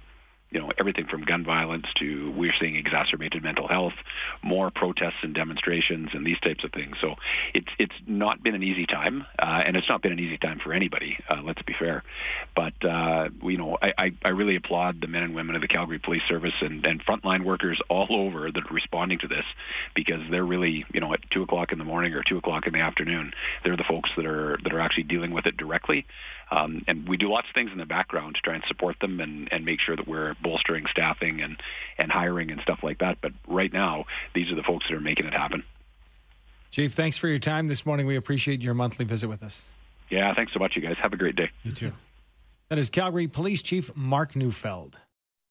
you 0.52 0.60
know 0.60 0.72
everything 0.78 1.06
from 1.08 1.24
gun 1.24 1.44
violence 1.44 1.86
to 1.96 2.32
we're 2.32 2.54
seeing 2.60 2.76
exacerbated 2.76 3.44
mental 3.44 3.68
health, 3.68 3.94
more 4.42 4.72
protests 4.72 5.22
and 5.22 5.34
demonstrations 5.34 6.10
and 6.14 6.26
these 6.26 6.40
types 6.40 6.64
of 6.64 6.72
things. 6.72 6.96
So 7.02 7.16
it's 7.54 7.68
it's 7.78 7.96
not 8.06 8.42
been 8.42 8.56
an 8.56 8.64
easy 8.64 8.86
time, 8.86 9.26
uh, 9.40 9.62
and 9.66 9.76
it's 9.76 9.90
not 9.90 10.02
been 10.02 10.14
an 10.14 10.20
easy 10.20 10.38
time 10.38 10.60
for 10.64 10.74
anybody. 10.74 11.18
Uh, 11.30 11.42
let's 11.44 11.62
be 11.64 11.74
fair, 11.78 12.04
but 12.56 12.74
uh, 12.86 13.30
you 13.44 13.58
know 13.58 13.78
I, 13.82 13.94
I, 13.98 14.12
I 14.26 14.32
really 14.32 14.56
applaud 14.56 15.02
the 15.02 15.08
men 15.08 15.24
and 15.24 15.36
women 15.36 15.56
of 15.56 15.62
the 15.62 15.68
Calgary 15.68 16.00
Police 16.00 16.24
Service 16.28 16.54
and, 16.62 16.86
and 16.86 17.06
frontline 17.06 17.44
workers 17.44 17.82
all 17.90 18.08
over 18.10 18.50
that 18.52 18.72
are 18.72 18.74
responding 18.74 19.20
to 19.20 19.28
this 19.28 19.46
because 19.96 20.22
they're 20.32 20.46
really 20.46 20.86
you 20.94 21.02
know 21.02 21.14
at 21.14 21.20
two 21.30 21.44
o'clock 21.44 21.72
in 21.72 21.78
the 21.78 21.86
morning 21.86 22.14
or 22.14 22.24
two 22.24 22.38
o'clock 22.38 22.68
in 22.68 22.74
the 22.74 22.80
afternoon 22.80 23.34
they're 23.64 23.78
the 23.78 23.84
folks 23.84 24.10
that 24.16 24.26
are 24.26 24.58
that 24.64 24.74
are 24.74 24.80
actually 24.80 25.04
dealing 25.04 25.32
with 25.32 25.46
it 25.46 25.58
directly, 25.58 26.06
um, 26.52 26.84
and 26.88 27.08
we 27.08 27.18
do 27.18 27.30
lots 27.30 27.48
of 27.48 27.54
things 27.54 27.72
in 27.72 27.78
the 27.78 27.86
background 27.86 28.36
to 28.36 28.42
try 28.42 28.56
and 28.56 28.64
support 28.68 29.00
them 29.00 29.20
and, 29.20 29.52
and 29.52 29.66
make 29.66 29.80
sure 29.80 29.96
that 29.96 30.08
we're 30.08 30.36
bolstering 30.42 30.86
staffing 30.90 31.42
and, 31.42 31.62
and 31.98 32.12
hiring 32.12 32.52
and 32.52 32.62
stuff 32.62 32.80
like 32.84 33.00
that. 33.00 33.18
But 33.22 33.34
right 33.48 33.72
now, 33.72 34.06
these 34.34 34.52
are 34.52 34.56
the 34.56 34.64
folks 34.64 34.88
that 34.88 34.96
are 34.96 35.02
making 35.02 35.26
it 35.26 35.34
happen. 35.34 35.64
Chief, 36.72 36.94
thanks 36.94 37.18
for 37.18 37.28
your 37.28 37.40
time 37.40 37.68
this 37.68 37.86
morning. 37.86 38.06
We 38.06 38.16
appreciate 38.16 38.62
your 38.62 38.74
monthly 38.74 39.06
visit 39.06 39.28
with 39.28 39.44
us. 39.44 39.64
Yeah, 40.10 40.34
thanks 40.34 40.54
so 40.54 40.60
much, 40.60 40.76
you 40.76 40.82
guys. 40.82 40.96
Have 41.02 41.14
a 41.14 41.18
great 41.18 41.36
day. 41.36 41.50
You 41.64 41.72
too. 41.74 41.94
That 42.70 42.78
is 42.78 42.90
Calgary 42.90 43.28
Police 43.28 43.62
Chief 43.62 43.96
Mark 43.96 44.36
Neufeld. 44.36 45.00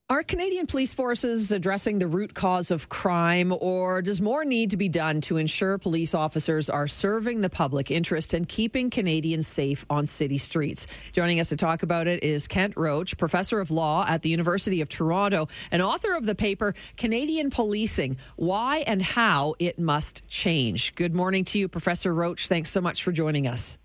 Are 0.08 0.22
Canadian 0.22 0.68
police 0.68 0.94
forces 0.94 1.50
addressing 1.50 1.98
the 1.98 2.06
root 2.06 2.32
cause 2.32 2.70
of 2.70 2.88
crime, 2.88 3.52
or 3.60 4.02
does 4.02 4.20
more 4.20 4.44
need 4.44 4.70
to 4.70 4.76
be 4.76 4.88
done 4.88 5.20
to 5.22 5.36
ensure 5.36 5.78
police 5.78 6.14
officers 6.14 6.70
are 6.70 6.86
serving 6.86 7.40
the 7.40 7.50
public 7.50 7.90
interest 7.90 8.32
and 8.32 8.48
keeping 8.48 8.88
Canadians 8.88 9.48
safe 9.48 9.84
on 9.90 10.06
city 10.06 10.38
streets? 10.38 10.86
Joining 11.10 11.40
us 11.40 11.48
to 11.48 11.56
talk 11.56 11.82
about 11.82 12.06
it 12.06 12.22
is 12.22 12.46
Kent 12.46 12.74
Roach, 12.76 13.18
professor 13.18 13.58
of 13.58 13.72
law 13.72 14.06
at 14.08 14.22
the 14.22 14.28
University 14.28 14.80
of 14.80 14.88
Toronto 14.88 15.48
and 15.72 15.82
author 15.82 16.14
of 16.14 16.24
the 16.24 16.36
paper 16.36 16.72
Canadian 16.96 17.50
Policing 17.50 18.16
Why 18.36 18.84
and 18.86 19.02
How 19.02 19.56
It 19.58 19.76
Must 19.76 20.24
Change. 20.28 20.94
Good 20.94 21.16
morning 21.16 21.44
to 21.46 21.58
you, 21.58 21.66
Professor 21.66 22.14
Roach. 22.14 22.46
Thanks 22.46 22.70
so 22.70 22.80
much 22.80 23.02
for 23.02 23.10
joining 23.10 23.48
us. 23.48 23.76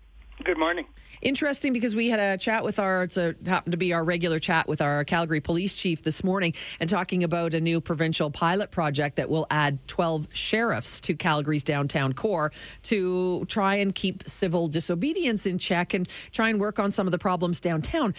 Good 0.44 0.56
morning 0.56 0.86
interesting 1.22 1.72
because 1.72 1.94
we 1.94 2.08
had 2.08 2.20
a 2.20 2.36
chat 2.36 2.64
with 2.64 2.78
our, 2.78 3.04
it's 3.04 3.16
a, 3.16 3.34
happened 3.46 3.72
to 3.72 3.78
be 3.78 3.92
our 3.92 4.04
regular 4.04 4.38
chat 4.38 4.68
with 4.68 4.82
our 4.82 5.04
Calgary 5.04 5.40
police 5.40 5.76
chief 5.76 6.02
this 6.02 6.22
morning 6.22 6.52
and 6.80 6.90
talking 6.90 7.24
about 7.24 7.54
a 7.54 7.60
new 7.60 7.80
provincial 7.80 8.30
pilot 8.30 8.70
project 8.70 9.16
that 9.16 9.30
will 9.30 9.46
add 9.50 9.78
12 9.88 10.28
sheriffs 10.32 11.00
to 11.00 11.14
Calgary's 11.14 11.62
downtown 11.62 12.12
core 12.12 12.52
to 12.82 13.44
try 13.46 13.76
and 13.76 13.94
keep 13.94 14.28
civil 14.28 14.68
disobedience 14.68 15.46
in 15.46 15.58
check 15.58 15.94
and 15.94 16.08
try 16.32 16.50
and 16.50 16.60
work 16.60 16.78
on 16.78 16.90
some 16.90 17.06
of 17.06 17.12
the 17.12 17.18
problems 17.18 17.60
downtown. 17.60 18.14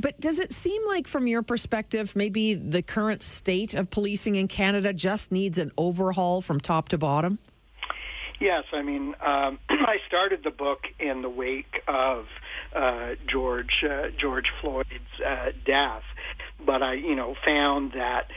But 0.00 0.20
does 0.20 0.38
it 0.38 0.52
seem 0.52 0.86
like, 0.86 1.08
from 1.08 1.26
your 1.26 1.42
perspective, 1.42 2.14
maybe 2.14 2.54
the 2.54 2.82
current 2.82 3.22
state 3.22 3.74
of 3.74 3.90
policing 3.90 4.36
in 4.36 4.46
Canada 4.46 4.92
just 4.92 5.32
needs 5.32 5.58
an 5.58 5.72
overhaul 5.76 6.40
from 6.40 6.60
top 6.60 6.90
to 6.90 6.98
bottom? 6.98 7.38
Yes, 8.40 8.64
I 8.72 8.82
mean, 8.82 9.16
um, 9.20 9.58
I 9.68 9.98
started 10.06 10.44
the 10.44 10.50
book 10.50 10.86
in 11.00 11.22
the 11.22 11.28
wake 11.28 11.82
of 11.88 12.26
uh, 12.74 13.10
George 13.26 13.84
uh, 13.88 14.08
George 14.18 14.50
Floyd's 14.60 14.90
uh, 15.26 15.50
death, 15.64 16.02
but 16.64 16.82
I 16.82 16.94
you 16.94 17.14
know 17.14 17.34
found 17.44 17.92
that 17.92 18.28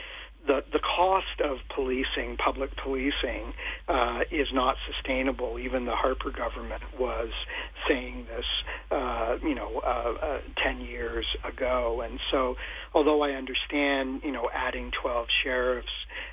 the 0.46 0.64
the 0.72 0.80
cost 0.80 1.40
of 1.42 1.58
policing, 1.74 2.36
public 2.36 2.76
policing, 2.76 3.52
uh, 3.88 4.20
is 4.30 4.48
not 4.52 4.76
sustainable. 4.92 5.58
Even 5.58 5.84
the 5.84 5.94
Harper 5.94 6.30
government 6.30 6.82
was 6.98 7.30
saying 7.88 8.26
this, 8.28 8.46
uh, 8.90 9.36
you 9.42 9.54
know, 9.54 9.80
uh, 9.84 10.14
uh, 10.20 10.38
ten 10.56 10.80
years 10.80 11.26
ago. 11.44 12.02
And 12.04 12.18
so, 12.30 12.56
although 12.94 13.22
I 13.22 13.32
understand, 13.32 14.22
you 14.24 14.32
know, 14.32 14.50
adding 14.52 14.90
12 15.00 15.26
sheriffs 15.42 15.88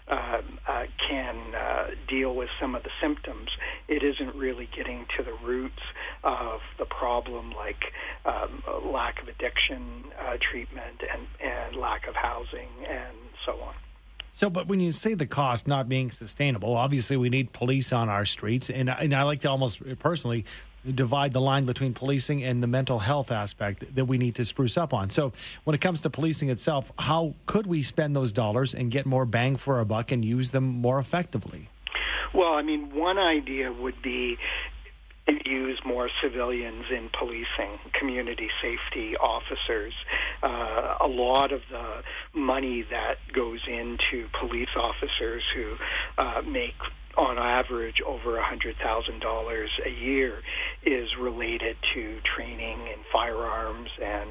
uh, 0.07 0.41
uh, 0.67 0.83
can 1.07 1.55
uh, 1.55 1.87
deal 2.07 2.35
with 2.35 2.49
some 2.59 2.75
of 2.75 2.83
the 2.83 2.91
symptoms, 3.01 3.49
it 3.87 4.03
isn't 4.03 4.35
really 4.35 4.69
getting 4.75 5.05
to 5.17 5.23
the 5.23 5.33
roots 5.45 5.81
of 6.23 6.61
the 6.77 6.85
problem, 6.85 7.51
like 7.51 7.93
um, 8.25 8.63
lack 8.83 9.21
of 9.21 9.27
addiction 9.27 10.03
uh, 10.19 10.37
treatment 10.39 11.01
and 11.11 11.27
and 11.39 11.75
lack 11.75 12.07
of 12.07 12.15
housing 12.15 12.69
and 12.87 13.15
so 13.45 13.53
on. 13.61 13.73
So, 14.31 14.49
but 14.49 14.67
when 14.67 14.79
you 14.79 14.91
say 14.91 15.15
the 15.15 15.25
cost 15.25 15.67
not 15.67 15.89
being 15.89 16.11
sustainable, 16.11 16.75
obviously 16.75 17.17
we 17.17 17.29
need 17.29 17.51
police 17.51 17.91
on 17.91 18.09
our 18.09 18.25
streets, 18.25 18.69
and 18.69 18.89
and 18.89 19.13
I 19.13 19.23
like 19.23 19.41
to 19.41 19.49
almost 19.49 19.81
personally 19.99 20.45
divide 20.95 21.33
the 21.33 21.41
line 21.41 21.65
between 21.65 21.93
policing 21.93 22.43
and 22.43 22.63
the 22.63 22.67
mental 22.67 22.99
health 22.99 23.31
aspect 23.31 23.95
that 23.95 24.05
we 24.05 24.17
need 24.17 24.35
to 24.35 24.45
spruce 24.45 24.77
up 24.77 24.93
on. 24.93 25.09
So, 25.09 25.31
when 25.63 25.73
it 25.73 25.81
comes 25.81 26.01
to 26.01 26.09
policing 26.09 26.49
itself, 26.49 26.91
how 26.99 27.35
could 27.45 27.67
we 27.67 27.81
spend 27.81 28.15
those 28.15 28.31
dollars 28.31 28.73
and 28.73 28.91
get 28.91 29.05
more 29.05 29.25
bang 29.25 29.55
for 29.55 29.77
our 29.77 29.85
buck 29.85 30.11
and 30.11 30.23
use 30.23 30.51
them 30.51 30.63
more 30.63 30.99
effectively? 30.99 31.69
Well, 32.33 32.53
I 32.53 32.61
mean, 32.61 32.93
one 32.93 33.17
idea 33.17 33.71
would 33.71 34.01
be 34.01 34.37
use 35.45 35.79
more 35.85 36.09
civilians 36.21 36.85
in 36.91 37.09
policing, 37.17 37.79
community 37.93 38.49
safety 38.61 39.15
officers. 39.17 39.93
Uh, 40.41 40.97
a 41.01 41.07
lot 41.07 41.51
of 41.51 41.61
the 41.71 42.01
money 42.33 42.85
that 42.89 43.17
goes 43.33 43.59
into 43.67 44.27
police 44.39 44.69
officers 44.75 45.43
who 45.53 45.75
uh, 46.17 46.41
make 46.41 46.75
on 47.17 47.37
average 47.37 48.01
over 48.05 48.39
$100,000 48.39 49.67
a 49.85 49.89
year 49.89 50.33
is 50.83 51.09
related 51.19 51.75
to 51.93 52.19
training 52.23 52.79
in 52.87 52.99
firearms 53.11 53.89
and 54.01 54.29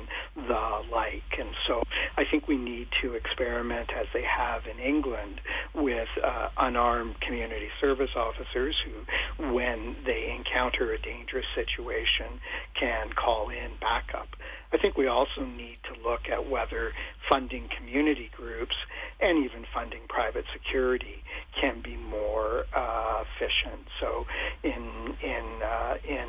the 0.48 0.80
like. 0.90 1.38
And 1.38 1.50
so 1.66 1.82
I 2.16 2.24
think 2.30 2.48
we 2.48 2.56
need 2.56 2.88
to 3.02 3.14
experiment 3.14 3.90
as 3.98 4.06
they 4.14 4.22
have 4.22 4.62
in 4.66 4.78
England 4.78 5.40
with 5.82 6.08
uh, 6.22 6.48
unarmed 6.58 7.20
community 7.20 7.68
service 7.80 8.10
officers 8.16 8.74
who, 8.84 9.52
when 9.54 9.96
they 10.04 10.34
encounter 10.36 10.92
a 10.92 11.00
dangerous 11.00 11.46
situation, 11.54 12.40
can 12.78 13.10
call 13.12 13.50
in 13.50 13.70
backup. 13.80 14.28
I 14.72 14.78
think 14.78 14.96
we 14.96 15.06
also 15.06 15.44
need 15.44 15.78
to 15.84 16.08
look 16.08 16.28
at 16.30 16.50
whether 16.50 16.92
funding 17.30 17.68
community 17.76 18.30
groups 18.36 18.74
and 19.20 19.44
even 19.44 19.64
funding 19.72 20.02
private 20.08 20.44
security 20.52 21.22
can 21.58 21.80
be 21.82 21.96
more 21.96 22.64
uh, 22.76 23.24
efficient. 23.24 23.86
So 24.00 24.26
in 24.62 25.14
in 25.22 25.60
uh, 25.62 25.94
in, 26.06 26.28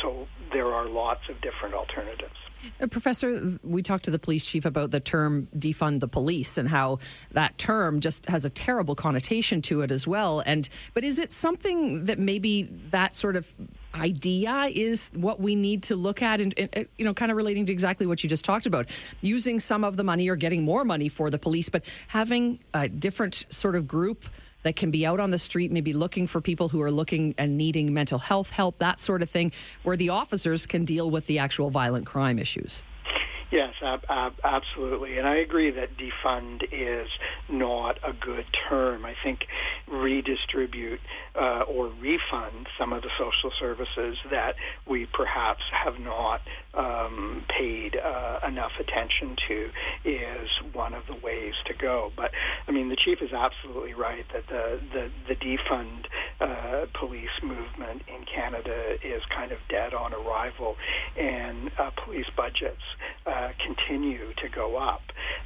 so 0.00 0.26
there 0.52 0.72
are 0.72 0.86
lots 0.86 1.28
of 1.28 1.40
different 1.40 1.74
alternatives. 1.74 2.34
Uh, 2.80 2.86
Professor, 2.86 3.58
we 3.62 3.82
talked 3.82 4.04
to 4.04 4.10
the 4.10 4.18
police 4.18 4.44
chief 4.44 4.64
about 4.64 4.90
the 4.90 5.00
term 5.00 5.48
defund 5.56 6.00
the 6.00 6.08
police 6.08 6.58
and 6.58 6.68
how 6.68 6.98
that 7.32 7.56
term 7.58 8.00
just 8.00 8.26
has 8.26 8.44
a 8.44 8.50
terrible 8.50 8.94
connotation 8.94 9.62
to 9.62 9.80
it 9.82 9.90
as 9.90 10.06
well. 10.06 10.42
And 10.44 10.68
but 10.94 11.04
is 11.04 11.18
it 11.18 11.32
something 11.32 12.04
that 12.04 12.18
maybe 12.18 12.64
that 12.90 13.14
sort 13.14 13.36
of 13.36 13.54
idea 13.94 14.70
is 14.72 15.10
what 15.14 15.40
we 15.40 15.56
need 15.56 15.82
to 15.84 15.96
look 15.96 16.22
at 16.22 16.40
and, 16.40 16.54
and, 16.58 16.86
you 16.96 17.04
know 17.04 17.12
kind 17.12 17.30
of 17.30 17.36
relating 17.36 17.66
to 17.66 17.72
exactly 17.72 18.06
what 18.06 18.22
you 18.22 18.28
just 18.28 18.44
talked 18.44 18.66
about 18.66 18.88
using 19.20 19.58
some 19.58 19.82
of 19.82 19.96
the 19.96 20.04
money 20.04 20.28
or 20.28 20.36
getting 20.36 20.64
more 20.64 20.84
money 20.84 21.08
for 21.08 21.28
the 21.28 21.38
police 21.38 21.68
but 21.68 21.84
having 22.06 22.60
a 22.72 22.88
different 22.88 23.46
sort 23.50 23.74
of 23.74 23.88
group 23.88 24.26
that 24.62 24.76
can 24.76 24.90
be 24.90 25.06
out 25.06 25.20
on 25.20 25.30
the 25.30 25.38
street, 25.38 25.72
maybe 25.72 25.92
looking 25.92 26.26
for 26.26 26.40
people 26.40 26.68
who 26.68 26.82
are 26.82 26.90
looking 26.90 27.34
and 27.38 27.56
needing 27.56 27.94
mental 27.94 28.18
health 28.18 28.50
help, 28.50 28.78
that 28.78 29.00
sort 29.00 29.22
of 29.22 29.30
thing, 29.30 29.52
where 29.82 29.96
the 29.96 30.10
officers 30.10 30.66
can 30.66 30.84
deal 30.84 31.10
with 31.10 31.26
the 31.26 31.38
actual 31.38 31.70
violent 31.70 32.06
crime 32.06 32.38
issues. 32.38 32.82
Yes, 33.50 33.74
ab- 33.82 34.04
ab- 34.08 34.38
absolutely. 34.44 35.18
And 35.18 35.26
I 35.26 35.36
agree 35.36 35.70
that 35.72 35.90
defund 35.98 36.62
is 36.70 37.08
not 37.48 37.98
a 38.04 38.12
good 38.12 38.44
term. 38.68 39.04
I 39.04 39.14
think 39.24 39.40
redistribute 39.90 41.00
uh, 41.34 41.62
or 41.68 41.90
refund 42.00 42.68
some 42.78 42.92
of 42.92 43.02
the 43.02 43.08
social 43.18 43.50
services 43.58 44.16
that 44.30 44.54
we 44.88 45.06
perhaps 45.12 45.62
have 45.72 45.94
not 45.98 46.40
um, 46.74 47.44
paid 47.48 47.96
uh, 47.96 48.38
enough 48.46 48.70
attention 48.78 49.34
to 49.48 49.68
is 50.04 50.48
one 50.72 50.94
of 50.94 51.02
the 51.08 51.16
ways 51.24 51.54
to 51.66 51.74
go. 51.74 52.10
But 52.16 52.30
I 52.68 52.70
mean, 52.70 52.88
the 52.88 52.96
chief 52.96 53.18
is 53.20 53.32
absolutely 53.32 53.94
right 53.94 54.24
that 54.32 54.44
the 54.48 54.78
the, 54.92 55.10
the 55.28 55.34
defund 55.34 56.04
uh, 56.40 56.86
police 56.98 57.28
movement 57.42 58.02
in 58.06 58.24
Canada 58.32 58.94
is 59.04 59.22
kind 59.34 59.50
of 59.50 59.58
dead 59.68 59.92
on 59.92 60.14
arrival, 60.14 60.76
and 61.18 61.70
uh, 61.78 61.90
police 62.04 62.26
budgets 62.36 62.82
uh, 63.26 63.39
Uh, 63.40 63.52
continue 63.64 64.34
to 64.34 64.50
go 64.50 64.76
up. 64.76 65.00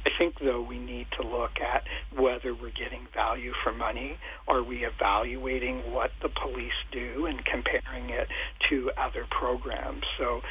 I 0.05 0.09
think, 0.17 0.39
though, 0.39 0.61
we 0.61 0.77
need 0.77 1.07
to 1.17 1.25
look 1.25 1.61
at 1.61 1.83
whether 2.19 2.53
we're 2.53 2.71
getting 2.71 3.07
value 3.13 3.53
for 3.63 3.71
money. 3.71 4.17
Are 4.49 4.61
we 4.61 4.85
evaluating 4.85 5.93
what 5.93 6.11
the 6.21 6.27
police 6.27 6.73
do 6.91 7.25
and 7.25 7.39
comparing 7.45 8.09
it 8.09 8.27
to 8.69 8.91
other 8.97 9.25
programs? 9.29 10.03
So 10.17 10.41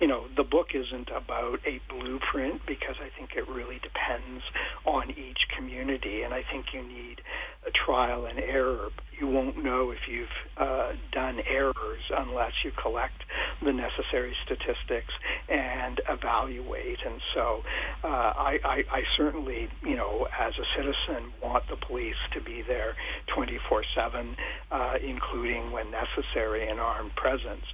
you 0.00 0.08
know, 0.08 0.24
the 0.36 0.42
book 0.42 0.68
isn't 0.74 1.08
about 1.14 1.60
a 1.66 1.80
blueprint 1.88 2.62
because 2.66 2.96
I 3.00 3.16
think 3.16 3.30
it 3.36 3.48
really 3.48 3.78
depends 3.78 4.42
on 4.84 5.10
each 5.10 5.46
community, 5.56 6.22
and 6.22 6.34
I 6.34 6.42
think 6.50 6.66
you 6.72 6.82
need 6.82 7.20
a 7.66 7.70
trial 7.70 8.26
and 8.26 8.38
error. 8.38 8.88
You 9.18 9.28
won't 9.28 9.62
know 9.62 9.90
if 9.90 10.08
you've 10.08 10.28
uh, 10.56 10.92
done 11.12 11.40
errors 11.48 12.02
unless 12.10 12.52
you 12.64 12.72
collect 12.82 13.22
the 13.64 13.72
necessary 13.72 14.34
statistics 14.44 15.12
and 15.48 16.00
evaluate. 16.08 16.98
And 17.06 17.20
so, 17.32 17.62
uh, 18.02 18.08
I, 18.08 18.58
I, 18.64 18.84
I 18.90 19.02
certainly, 19.16 19.68
you 19.82 19.96
know, 19.96 20.26
as 20.38 20.54
a 20.58 20.64
citizen, 20.76 21.32
want 21.42 21.64
the 21.68 21.76
police 21.76 22.16
to 22.32 22.40
be 22.40 22.62
there 22.66 22.96
24/7, 23.36 24.36
uh, 24.70 24.94
including 25.02 25.70
when 25.70 25.86
necessary 25.90 26.68
an 26.68 26.78
armed 26.78 27.14
presence. 27.14 27.64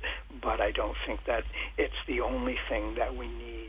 But 0.43 0.61
I 0.61 0.71
don't 0.73 0.97
think 1.07 1.21
that 1.27 1.45
it's 1.79 1.95
the 2.07 2.21
only 2.21 2.57
thing 2.69 2.97
that 2.97 3.17
we 3.17 3.29
need 3.29 3.60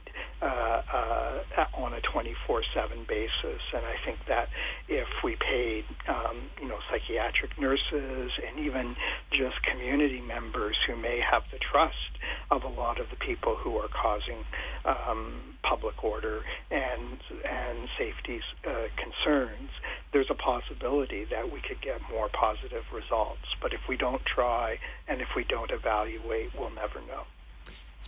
uh, 0.42 0.46
uh, 0.46 1.66
on 1.76 1.94
a 1.94 2.02
24/7 2.02 3.08
basis. 3.08 3.62
And 3.74 3.86
I 3.86 3.96
think 4.06 4.20
that 4.28 4.50
if 4.88 5.08
we 5.24 5.36
paid, 5.36 5.86
um, 6.08 6.50
you 6.60 6.68
know, 6.68 6.80
psychiatric 6.90 7.60
nurses 7.60 8.32
and 8.48 8.60
even 8.60 8.96
just 9.32 9.62
community 9.64 10.22
members 10.22 10.78
who 10.88 10.96
may 10.96 11.20
have 11.20 11.44
the 11.52 11.60
trust 11.60 12.18
of 12.50 12.64
a 12.64 12.68
lot 12.68 13.00
of 13.00 13.10
the 13.10 13.16
people 13.18 13.56
who 13.56 13.78
are 13.78 13.88
causing 13.90 14.44
um, 14.86 15.56
public 15.64 16.04
order 16.04 16.42
and 16.72 17.20
and 17.46 17.88
safety 17.98 18.42
uh, 18.68 18.88
concerns, 18.98 19.70
there's 20.14 20.30
a 20.30 20.36
possibility 20.36 21.26
that 21.26 21.52
we 21.52 21.62
could 21.62 21.82
get 21.82 22.02
more 22.10 22.30
positive 22.30 22.84
results. 22.94 23.46
But 23.62 23.74
if 23.74 23.82
we 23.88 23.98
don't 23.98 24.26
try 24.26 24.78
and 25.08 25.22
if 25.22 25.30
we 25.36 25.44
don't 25.44 25.72
evaluate, 25.72 26.50
we'll 26.58 26.72
never 26.72 27.00
know. 27.08 27.24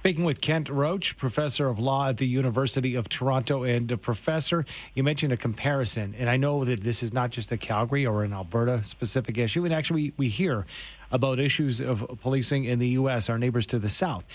Speaking 0.03 0.25
with 0.25 0.41
Kent 0.41 0.67
Roach, 0.67 1.15
professor 1.15 1.69
of 1.69 1.79
law 1.79 2.09
at 2.09 2.17
the 2.17 2.27
University 2.27 2.93
of 2.95 3.07
Toronto, 3.07 3.63
and 3.63 3.89
a 3.89 3.95
professor, 3.95 4.65
you 4.93 5.01
mentioned 5.01 5.31
a 5.31 5.37
comparison, 5.37 6.13
and 6.19 6.29
I 6.29 6.35
know 6.35 6.65
that 6.65 6.81
this 6.81 7.03
is 7.03 7.13
not 7.13 7.29
just 7.29 7.53
a 7.53 7.57
Calgary 7.57 8.05
or 8.05 8.25
an 8.25 8.33
Alberta 8.33 8.83
specific 8.83 9.37
issue, 9.37 9.63
and 9.63 9.73
actually 9.73 10.09
we, 10.09 10.13
we 10.17 10.27
hear 10.27 10.65
about 11.09 11.39
issues 11.39 11.79
of 11.79 12.05
policing 12.21 12.65
in 12.65 12.79
the 12.79 12.89
U.S., 12.89 13.29
our 13.29 13.37
neighbors 13.37 13.65
to 13.67 13.79
the 13.79 13.87
south. 13.87 14.27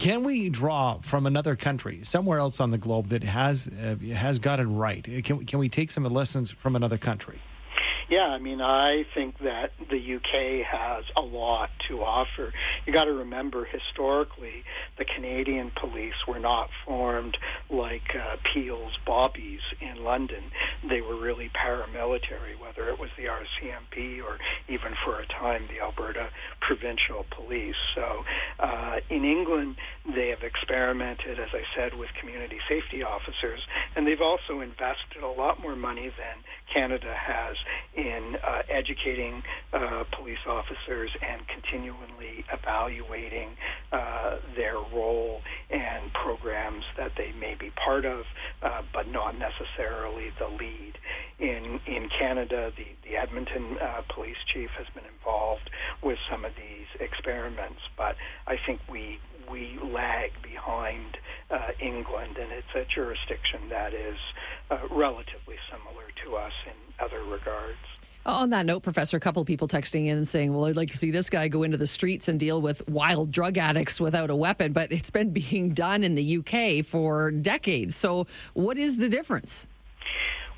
Can 0.00 0.24
we 0.24 0.48
draw 0.48 0.98
from 1.02 1.24
another 1.24 1.54
country, 1.54 2.00
somewhere 2.02 2.40
else 2.40 2.58
on 2.58 2.70
the 2.70 2.78
globe 2.78 3.10
that 3.10 3.22
has 3.22 3.68
uh, 3.68 3.94
has 4.14 4.40
got 4.40 4.58
it 4.58 4.64
right? 4.64 5.04
Can 5.22 5.46
can 5.46 5.60
we 5.60 5.68
take 5.68 5.92
some 5.92 6.02
lessons 6.02 6.50
from 6.50 6.74
another 6.74 6.98
country? 6.98 7.38
Yeah, 8.12 8.26
I 8.26 8.38
mean, 8.38 8.60
I 8.60 9.06
think 9.14 9.38
that 9.38 9.70
the 9.88 9.96
UK 9.96 10.66
has 10.66 11.04
a 11.16 11.22
lot 11.22 11.70
to 11.88 12.02
offer. 12.02 12.52
You 12.84 12.92
got 12.92 13.04
to 13.04 13.14
remember, 13.14 13.64
historically, 13.64 14.64
the 14.98 15.06
Canadian 15.06 15.72
police 15.80 16.12
were 16.28 16.38
not 16.38 16.68
formed 16.84 17.38
like 17.70 18.14
uh, 18.14 18.36
Peel's 18.52 18.92
Bobbies 19.06 19.62
in 19.80 20.04
London. 20.04 20.44
They 20.86 21.00
were 21.00 21.18
really 21.18 21.50
paramilitary, 21.56 22.60
whether 22.60 22.90
it 22.90 23.00
was 23.00 23.08
the 23.16 23.32
RCMP 23.32 24.22
or 24.22 24.36
even 24.68 24.92
for 25.02 25.18
a 25.18 25.26
time 25.28 25.62
the 25.72 25.82
Alberta 25.82 26.28
Provincial 26.60 27.24
Police. 27.34 27.80
So 27.94 28.24
uh, 28.60 28.96
in 29.08 29.24
England, 29.24 29.76
they 30.14 30.28
have 30.28 30.42
experimented, 30.42 31.40
as 31.40 31.48
I 31.54 31.62
said, 31.74 31.98
with 31.98 32.10
community 32.20 32.58
safety 32.68 33.02
officers, 33.02 33.60
and 33.96 34.06
they've 34.06 34.20
also 34.20 34.60
invested 34.60 35.22
a 35.24 35.28
lot 35.32 35.62
more 35.62 35.76
money 35.76 36.08
than 36.08 36.44
Canada 36.70 37.14
has 37.16 37.56
in 37.96 38.01
uh, 38.10 38.62
educating 38.68 39.42
uh, 39.72 40.04
police 40.12 40.42
officers 40.46 41.10
and 41.22 41.42
continually 41.48 42.44
evaluating 42.52 43.50
uh, 43.92 44.36
their 44.56 44.76
role 44.76 45.40
and 45.70 46.12
programs 46.12 46.84
that 46.96 47.12
they 47.16 47.32
may 47.38 47.54
be 47.58 47.70
part 47.84 48.04
of, 48.04 48.24
uh, 48.62 48.82
but 48.92 49.08
not 49.08 49.34
necessarily 49.38 50.30
the 50.38 50.48
lead. 50.48 50.94
In 51.38 51.80
in 51.86 52.08
Canada, 52.18 52.72
the 52.76 52.86
the 53.08 53.16
Edmonton 53.16 53.76
uh, 53.80 54.02
police 54.14 54.36
chief 54.52 54.70
has 54.78 54.86
been 54.94 55.04
involved 55.18 55.70
with 56.02 56.18
some 56.30 56.44
of 56.44 56.52
these 56.56 56.86
experiments, 57.00 57.80
but 57.96 58.16
I 58.46 58.56
think 58.66 58.80
we 58.90 59.18
we 59.50 59.78
lag 59.82 60.30
behind 60.42 61.16
uh, 61.52 61.68
England, 61.78 62.38
and 62.38 62.50
it's 62.50 62.74
a 62.74 62.84
jurisdiction 62.92 63.68
that 63.68 63.92
is 63.92 64.16
uh, 64.70 64.78
relatively 64.90 65.56
similar 65.70 66.06
to 66.24 66.36
us 66.36 66.52
in 66.66 67.04
other 67.04 67.22
regards. 67.24 67.78
On 68.24 68.50
that 68.50 68.66
note, 68.66 68.84
Professor, 68.84 69.16
a 69.16 69.20
couple 69.20 69.42
of 69.42 69.48
people 69.48 69.66
texting 69.66 70.06
in 70.06 70.16
and 70.16 70.28
saying, 70.28 70.54
well, 70.54 70.66
I'd 70.66 70.76
like 70.76 70.90
to 70.90 70.96
see 70.96 71.10
this 71.10 71.28
guy 71.28 71.48
go 71.48 71.64
into 71.64 71.76
the 71.76 71.88
streets 71.88 72.28
and 72.28 72.38
deal 72.38 72.62
with 72.62 72.88
wild 72.88 73.32
drug 73.32 73.58
addicts 73.58 74.00
without 74.00 74.30
a 74.30 74.36
weapon, 74.36 74.72
but 74.72 74.92
it's 74.92 75.10
been 75.10 75.30
being 75.32 75.70
done 75.70 76.04
in 76.04 76.14
the 76.14 76.38
UK 76.38 76.84
for 76.84 77.30
decades. 77.32 77.96
So, 77.96 78.26
what 78.54 78.78
is 78.78 78.98
the 78.98 79.08
difference? 79.08 79.66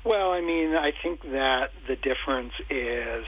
Well, 0.03 0.31
I 0.31 0.41
mean, 0.41 0.75
I 0.75 0.93
think 1.01 1.23
that 1.31 1.71
the 1.87 1.95
difference 1.95 2.53
is 2.69 3.25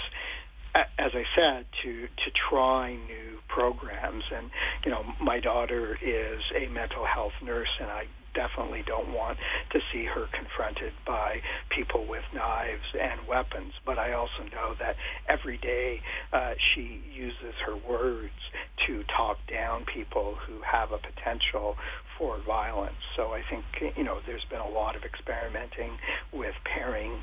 as 0.97 1.11
I 1.13 1.23
said, 1.35 1.65
to 1.83 2.07
to 2.07 2.31
try 2.49 2.95
new 2.95 3.39
programs. 3.47 4.23
And 4.35 4.49
you 4.85 4.91
know, 4.91 5.03
my 5.21 5.39
daughter 5.39 5.97
is 6.01 6.41
a 6.55 6.67
mental 6.67 7.05
health 7.05 7.33
nurse, 7.43 7.69
and 7.79 7.89
I 7.89 8.05
definitely 8.37 8.83
don't 8.85 9.11
want 9.13 9.37
to 9.71 9.79
see 9.91 10.05
her 10.05 10.27
confronted 10.31 10.93
by 11.05 11.41
people 11.69 12.05
with 12.07 12.21
knives 12.33 12.85
and 12.93 13.27
weapons. 13.27 13.73
But 13.83 13.97
I 13.97 14.13
also 14.13 14.43
know 14.51 14.75
that 14.79 14.95
every 15.27 15.57
day 15.57 16.01
uh, 16.31 16.53
she 16.73 17.01
uses 17.11 17.55
her 17.65 17.75
words 17.75 18.37
to 18.85 19.03
talk 19.05 19.37
down 19.51 19.85
people 19.85 20.35
who 20.45 20.61
have 20.61 20.91
a 20.91 20.99
potential 20.99 21.75
for 22.17 22.39
violence. 22.45 22.95
So 23.15 23.33
I 23.33 23.41
think 23.49 23.63
you 23.95 24.03
know 24.03 24.19
there's 24.25 24.45
been 24.49 24.59
a 24.59 24.69
lot 24.69 24.95
of 24.95 25.03
experimenting 25.03 25.97
with 26.33 26.53
pairing 26.65 27.21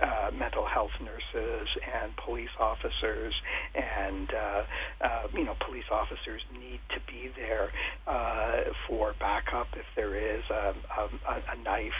uh, 0.00 0.30
mental 0.36 0.66
health 0.66 0.90
nurses 1.00 1.68
and 2.02 2.12
police 2.24 2.50
officers, 2.58 3.34
and 3.74 4.30
uh, 4.32 4.62
uh, 5.00 5.22
you 5.34 5.44
know 5.44 5.54
police 5.66 5.88
officers 5.90 6.42
need 6.52 6.80
to 6.90 7.00
be 7.06 7.30
there 7.36 7.70
uh, 8.06 8.70
for 8.88 9.14
backup 9.18 9.68
if 9.74 9.86
there 9.94 10.16
is 10.16 10.42
a, 10.50 10.74
a, 10.98 11.42
a 11.52 11.62
knife 11.62 11.92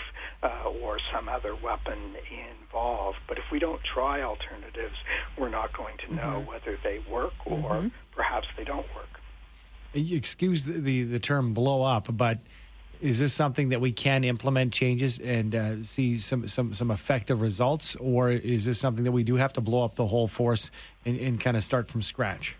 uh, 0.42 0.70
or 0.82 0.98
some 1.12 1.28
other 1.28 1.54
weapon 1.54 2.14
involved. 2.62 3.18
But 3.28 3.38
if 3.38 3.44
we 3.50 3.58
don't 3.58 3.82
try 3.82 4.22
alternatives, 4.22 4.96
we're 5.38 5.48
not 5.48 5.76
going 5.76 5.96
to 6.08 6.14
know 6.14 6.22
mm-hmm. 6.22 6.48
whether 6.48 6.78
they 6.82 7.00
work 7.10 7.32
or 7.44 7.58
mm-hmm. 7.58 7.88
perhaps 8.14 8.46
they 8.56 8.64
don't 8.64 8.86
work 8.94 9.20
excuse 9.96 10.64
the, 10.64 10.72
the, 10.72 11.02
the, 11.04 11.18
term 11.18 11.54
blow 11.54 11.82
up, 11.82 12.08
but 12.16 12.38
is 13.00 13.18
this 13.18 13.32
something 13.32 13.70
that 13.70 13.80
we 13.80 13.92
can 13.92 14.24
implement 14.24 14.72
changes 14.72 15.18
and 15.18 15.54
uh, 15.54 15.84
see 15.84 16.18
some, 16.18 16.48
some, 16.48 16.74
some 16.74 16.90
effective 16.90 17.40
results, 17.40 17.94
or 17.96 18.30
is 18.30 18.64
this 18.64 18.78
something 18.78 19.04
that 19.04 19.12
we 19.12 19.22
do 19.22 19.36
have 19.36 19.52
to 19.54 19.60
blow 19.60 19.84
up 19.84 19.96
the 19.96 20.06
whole 20.06 20.28
force 20.28 20.70
and, 21.04 21.18
and 21.18 21.40
kind 21.40 21.56
of 21.56 21.64
start 21.64 21.88
from 21.88 22.02
scratch? 22.02 22.56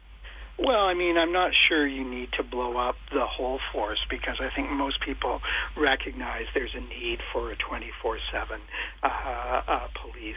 Well, 0.59 0.87
I 0.87 0.95
mean, 0.95 1.19
I'm 1.19 1.33
not 1.33 1.55
sure 1.55 1.87
you 1.87 2.03
need 2.03 2.33
to 2.33 2.43
blow 2.43 2.79
up 2.79 2.97
the 3.13 3.27
whole 3.27 3.61
force 3.73 3.99
because 4.09 4.41
I 4.41 4.49
think 4.55 4.71
most 4.71 5.01
people 5.03 5.43
recognize 5.77 6.47
there's 6.55 6.75
a 6.75 6.81
need 6.81 7.21
for 7.31 7.53
a 7.53 7.57
24/7 7.57 8.61
uh, 9.03 9.07
uh, 9.07 9.89
police 10.01 10.37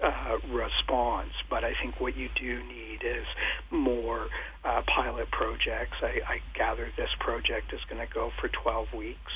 uh, 0.00 0.38
response. 0.50 1.32
But 1.50 1.64
I 1.64 1.74
think 1.74 2.00
what 2.00 2.16
you 2.16 2.30
do 2.34 2.62
need 2.64 3.02
is 3.04 3.26
more 3.70 4.28
uh, 4.78 4.82
pilot 4.86 5.30
projects. 5.30 5.96
I, 6.02 6.20
I 6.26 6.38
gather 6.56 6.88
this 6.96 7.10
project 7.20 7.72
is 7.72 7.80
going 7.88 8.06
to 8.06 8.12
go 8.12 8.30
for 8.40 8.48
12 8.48 8.88
weeks. 8.96 9.32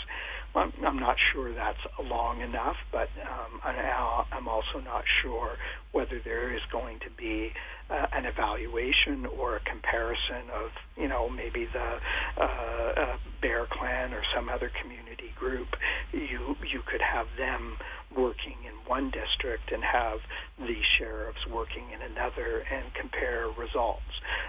I'm, 0.54 0.72
I'm 0.86 1.00
not 1.00 1.16
sure 1.32 1.54
that's 1.54 1.78
long 2.02 2.42
enough, 2.42 2.76
but 2.92 3.08
um, 3.24 3.60
I'm 3.64 4.48
also 4.48 4.80
not 4.84 5.04
sure 5.22 5.56
whether 5.92 6.20
there 6.24 6.54
is 6.54 6.60
going 6.70 6.98
to 7.00 7.10
be 7.16 7.52
uh, 7.88 8.06
an 8.12 8.26
evaluation 8.26 9.26
or 9.26 9.56
a 9.56 9.60
comparison 9.60 10.50
of, 10.54 10.70
you 10.96 11.08
know, 11.08 11.28
maybe 11.28 11.66
the 11.72 12.42
uh, 12.42 12.44
uh, 12.44 13.16
Bear 13.40 13.66
Clan 13.70 14.12
or 14.12 14.22
some 14.34 14.48
other 14.48 14.70
community 14.82 15.32
group. 15.38 15.68
You 16.12 16.56
you 16.70 16.82
could 16.86 17.00
have 17.00 17.26
them 17.38 17.76
working 18.16 18.56
in 18.64 18.72
one 18.86 19.10
district 19.10 19.72
and 19.72 19.82
have 19.82 20.18
the 20.58 20.76
sheriffs 20.98 21.46
working 21.46 21.84
in 21.94 22.02
another 22.02 22.64
and 22.70 22.92
compare 22.94 23.48
results. 23.56 24.02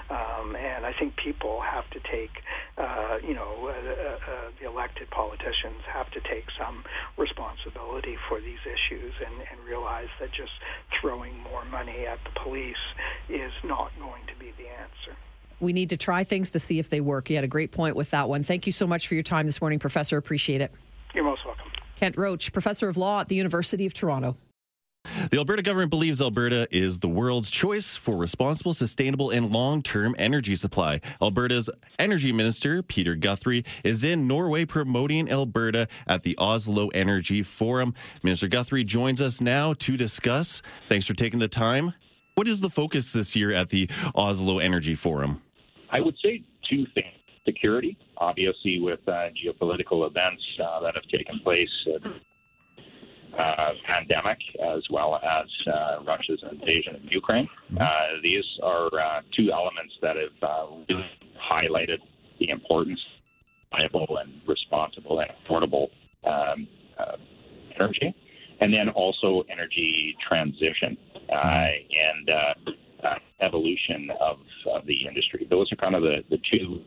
Um, 0.09 0.55
and 0.55 0.85
I 0.85 0.93
think 0.93 1.15
people 1.15 1.61
have 1.61 1.89
to 1.91 1.99
take, 1.99 2.31
uh, 2.77 3.17
you 3.25 3.33
know, 3.33 3.67
uh, 3.67 3.71
uh, 3.71 4.31
uh, 4.31 4.51
the 4.59 4.67
elected 4.67 5.09
politicians 5.09 5.81
have 5.87 6.09
to 6.11 6.19
take 6.21 6.45
some 6.57 6.83
responsibility 7.17 8.17
for 8.27 8.41
these 8.41 8.59
issues 8.65 9.13
and, 9.25 9.33
and 9.33 9.59
realize 9.67 10.09
that 10.19 10.31
just 10.31 10.51
throwing 10.99 11.37
more 11.39 11.65
money 11.65 12.05
at 12.05 12.19
the 12.23 12.39
police 12.41 12.83
is 13.29 13.53
not 13.63 13.91
going 13.99 14.23
to 14.27 14.35
be 14.39 14.51
the 14.57 14.67
answer. 14.67 15.17
We 15.59 15.71
need 15.71 15.89
to 15.91 15.97
try 15.97 16.23
things 16.23 16.51
to 16.51 16.59
see 16.59 16.79
if 16.79 16.89
they 16.89 16.99
work. 16.99 17.29
You 17.29 17.37
had 17.37 17.45
a 17.45 17.47
great 17.47 17.71
point 17.71 17.95
with 17.95 18.11
that 18.11 18.27
one. 18.27 18.43
Thank 18.43 18.65
you 18.65 18.73
so 18.73 18.85
much 18.85 19.07
for 19.07 19.13
your 19.13 19.23
time 19.23 19.45
this 19.45 19.61
morning, 19.61 19.79
Professor. 19.79 20.17
Appreciate 20.17 20.59
it. 20.61 20.71
You're 22.03 22.09
most 22.09 22.17
welcome. 22.17 22.17
Kent 22.17 22.17
Roach, 22.17 22.51
professor 22.51 22.89
of 22.89 22.97
law 22.97 23.21
at 23.21 23.27
the 23.29 23.35
University 23.35 23.85
of 23.85 23.93
Toronto. 23.93 24.35
The 25.31 25.37
Alberta 25.37 25.61
government 25.61 25.89
believes 25.89 26.21
Alberta 26.21 26.67
is 26.71 26.99
the 26.99 27.09
world's 27.09 27.51
choice 27.51 27.95
for 27.95 28.17
responsible, 28.17 28.73
sustainable, 28.73 29.29
and 29.29 29.51
long 29.51 29.81
term 29.81 30.15
energy 30.17 30.55
supply. 30.55 31.01
Alberta's 31.21 31.69
energy 31.99 32.31
minister, 32.31 32.81
Peter 32.83 33.15
Guthrie, 33.15 33.63
is 33.83 34.03
in 34.03 34.27
Norway 34.27 34.65
promoting 34.65 35.29
Alberta 35.29 35.87
at 36.07 36.23
the 36.23 36.37
Oslo 36.37 36.87
Energy 36.89 37.43
Forum. 37.43 37.93
Minister 38.21 38.47
Guthrie 38.47 38.83
joins 38.83 39.21
us 39.21 39.41
now 39.41 39.73
to 39.73 39.97
discuss. 39.97 40.61
Thanks 40.89 41.05
for 41.05 41.13
taking 41.13 41.39
the 41.39 41.49
time. 41.49 41.93
What 42.35 42.47
is 42.47 42.61
the 42.61 42.69
focus 42.69 43.13
this 43.13 43.35
year 43.35 43.51
at 43.53 43.69
the 43.69 43.89
Oslo 44.15 44.59
Energy 44.59 44.95
Forum? 44.95 45.41
I 45.89 45.99
would 45.99 46.15
say 46.23 46.43
two 46.69 46.85
things 46.95 47.22
security, 47.45 47.97
obviously, 48.17 48.79
with 48.79 48.99
uh, 49.07 49.29
geopolitical 49.37 50.07
events 50.07 50.43
uh, 50.63 50.79
that 50.81 50.95
have 50.95 51.03
taken 51.05 51.39
place. 51.43 51.69
Uh, 51.87 52.09
uh, 53.37 53.71
pandemic 53.85 54.37
as 54.75 54.83
well 54.89 55.15
as 55.15 55.47
uh, 55.67 56.03
Russia's 56.05 56.43
invasion 56.51 56.95
of 56.95 57.01
Ukraine. 57.09 57.47
Mm-hmm. 57.71 57.77
Uh, 57.81 58.21
these 58.21 58.45
are 58.61 58.87
uh, 58.87 59.21
two 59.35 59.51
elements 59.51 59.93
that 60.01 60.15
have 60.17 60.49
uh, 60.49 60.65
really 60.89 61.05
highlighted 61.51 61.97
the 62.39 62.49
importance 62.49 62.99
of 63.71 63.79
reliable 63.79 64.17
and 64.17 64.41
responsible 64.47 65.19
and 65.19 65.31
affordable 65.31 65.87
um, 66.25 66.67
uh, 66.99 67.17
energy, 67.75 68.13
and 68.61 68.73
then 68.73 68.89
also 68.89 69.43
energy 69.51 70.15
transition 70.27 70.97
mm-hmm. 71.15 71.37
and 71.37 72.77
evolution 73.41 74.09
of, 74.21 74.37
of, 74.73 74.85
the 74.85 75.05
industry. 75.05 75.45
Those 75.49 75.69
are 75.73 75.75
kind 75.75 75.95
of 75.95 76.01
the, 76.03 76.23
the 76.29 76.37
two 76.49 76.81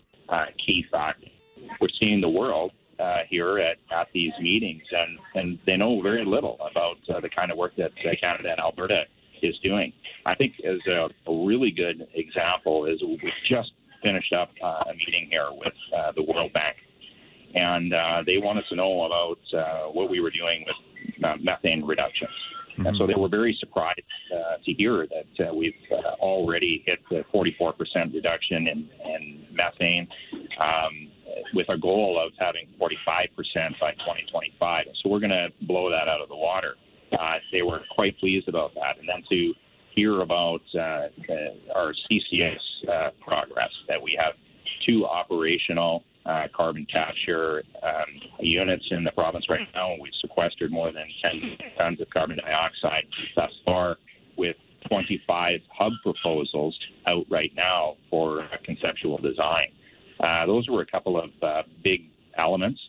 key 0.64 0.84
factors. 0.90 1.30
We're 1.80 1.88
seeing 2.02 2.20
the 2.20 2.28
world 2.28 2.72
uh, 2.98 3.18
here 3.28 3.58
at, 3.58 3.76
at 3.90 4.08
these 4.14 4.32
meetings, 4.40 4.82
and, 4.90 5.18
and 5.34 5.58
they 5.66 5.76
know 5.76 6.00
very 6.00 6.24
little 6.24 6.56
about 6.70 6.96
uh, 7.14 7.20
the 7.20 7.28
kind 7.28 7.50
of 7.50 7.58
work 7.58 7.72
that 7.76 7.92
uh, 8.04 8.10
Canada 8.20 8.50
and 8.50 8.60
Alberta 8.60 9.02
is 9.42 9.54
doing. 9.62 9.92
I 10.24 10.34
think 10.34 10.54
as 10.64 10.78
a, 10.88 11.08
a 11.30 11.46
really 11.46 11.70
good 11.70 12.06
example 12.14 12.86
is 12.86 13.00
we 13.02 13.32
just 13.48 13.72
finished 14.04 14.32
up 14.32 14.50
uh, 14.62 14.90
a 14.90 14.94
meeting 14.94 15.28
here 15.30 15.48
with 15.52 15.74
uh, 15.96 16.12
the 16.16 16.22
World 16.22 16.52
Bank, 16.52 16.76
and 17.54 17.92
uh, 17.92 18.22
they 18.24 18.38
wanted 18.38 18.64
to 18.68 18.76
know 18.76 19.04
about 19.04 19.38
uh, 19.58 19.90
what 19.90 20.10
we 20.10 20.20
were 20.20 20.30
doing 20.30 20.64
with 20.66 21.24
uh, 21.24 21.36
methane 21.42 21.84
reductions. 21.84 22.30
Mm-hmm. 22.76 22.86
And 22.86 22.96
so 22.96 23.06
they 23.06 23.14
were 23.14 23.28
very 23.28 23.56
surprised 23.58 24.00
uh, 24.34 24.56
to 24.64 24.72
hear 24.72 25.06
that 25.06 25.48
uh, 25.48 25.54
we've 25.54 25.72
uh, 25.90 26.20
already 26.20 26.82
hit 26.86 27.00
the 27.10 27.24
44% 27.34 28.12
reduction 28.12 28.68
in, 28.68 28.88
in 29.04 29.46
methane. 29.52 30.08
Um, 30.60 31.10
with 31.54 31.68
a 31.68 31.78
goal 31.78 32.20
of 32.24 32.32
having 32.38 32.66
45% 32.80 32.98
by 33.80 33.92
2025. 33.92 34.86
So 35.02 35.08
we're 35.10 35.20
going 35.20 35.30
to 35.30 35.48
blow 35.62 35.90
that 35.90 36.08
out 36.08 36.20
of 36.20 36.28
the 36.28 36.36
water. 36.36 36.74
Uh, 37.12 37.36
they 37.52 37.62
were 37.62 37.82
quite 37.94 38.18
pleased 38.18 38.48
about 38.48 38.74
that. 38.74 38.98
And 38.98 39.08
then 39.08 39.22
to 39.30 39.54
hear 39.94 40.20
about 40.20 40.62
uh, 40.74 40.78
uh, 40.78 41.08
our 41.74 41.94
CCS 42.10 42.58
uh, 42.88 43.10
progress, 43.20 43.70
that 43.88 44.00
we 44.00 44.18
have 44.20 44.34
two 44.86 45.06
operational 45.06 46.04
uh, 46.26 46.48
carbon 46.54 46.86
capture 46.92 47.62
um, 47.82 48.30
units 48.40 48.84
in 48.90 49.04
the 49.04 49.12
province 49.12 49.46
right 49.48 49.66
now. 49.74 49.94
We've 50.00 50.12
sequestered 50.20 50.72
more 50.72 50.92
than 50.92 51.06
10 51.22 51.58
tons 51.78 52.00
of 52.00 52.10
carbon 52.10 52.38
dioxide 52.38 53.04
thus 53.34 53.52
far 53.64 53.96
with 54.36 54.56
25 54.88 55.60
hub 55.72 55.92
proposals 56.02 56.76
out 57.06 57.24
right 57.30 57.52
now 57.56 57.96
for 58.10 58.48
conceptual 58.64 59.18
design. 59.18 59.68
Uh, 60.20 60.46
those 60.46 60.68
were 60.68 60.82
a 60.82 60.86
couple 60.86 61.18
of 61.18 61.30
uh, 61.42 61.62
big 61.84 62.02
elements, 62.38 62.80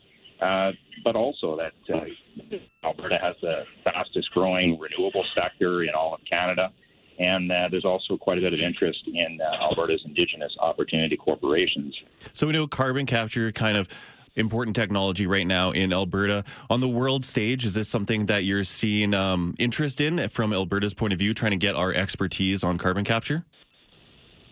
uh, 0.41 0.71
but 1.03 1.15
also 1.15 1.57
that 1.57 1.95
uh, 1.95 2.55
Alberta 2.83 3.17
has 3.21 3.35
the 3.41 3.63
fastest 3.83 4.31
growing 4.31 4.79
renewable 4.79 5.25
sector 5.35 5.83
in 5.83 5.89
all 5.93 6.13
of 6.13 6.21
Canada. 6.29 6.71
And 7.19 7.51
uh, 7.51 7.67
there's 7.69 7.85
also 7.85 8.17
quite 8.17 8.37
a 8.37 8.41
bit 8.41 8.53
of 8.53 8.59
interest 8.59 8.99
in 9.07 9.39
uh, 9.41 9.63
Alberta's 9.63 10.01
Indigenous 10.05 10.55
Opportunity 10.59 11.17
Corporations. 11.17 11.95
So 12.33 12.47
we 12.47 12.53
know 12.53 12.67
carbon 12.67 13.05
capture 13.05 13.51
kind 13.51 13.77
of 13.77 13.89
important 14.35 14.75
technology 14.75 15.25
right 15.25 15.47
now 15.47 15.71
in 15.71 15.91
Alberta. 15.91 16.43
On 16.69 16.79
the 16.79 16.87
world 16.87 17.25
stage, 17.25 17.65
is 17.65 17.73
this 17.73 17.89
something 17.89 18.27
that 18.27 18.43
you're 18.43 18.63
seeing 18.63 19.13
um, 19.13 19.55
interest 19.57 19.99
in 19.99 20.29
from 20.29 20.53
Alberta's 20.53 20.93
point 20.93 21.11
of 21.11 21.19
view, 21.19 21.33
trying 21.33 21.51
to 21.51 21.57
get 21.57 21.75
our 21.75 21.91
expertise 21.91 22.63
on 22.63 22.77
carbon 22.77 23.03
capture? 23.03 23.45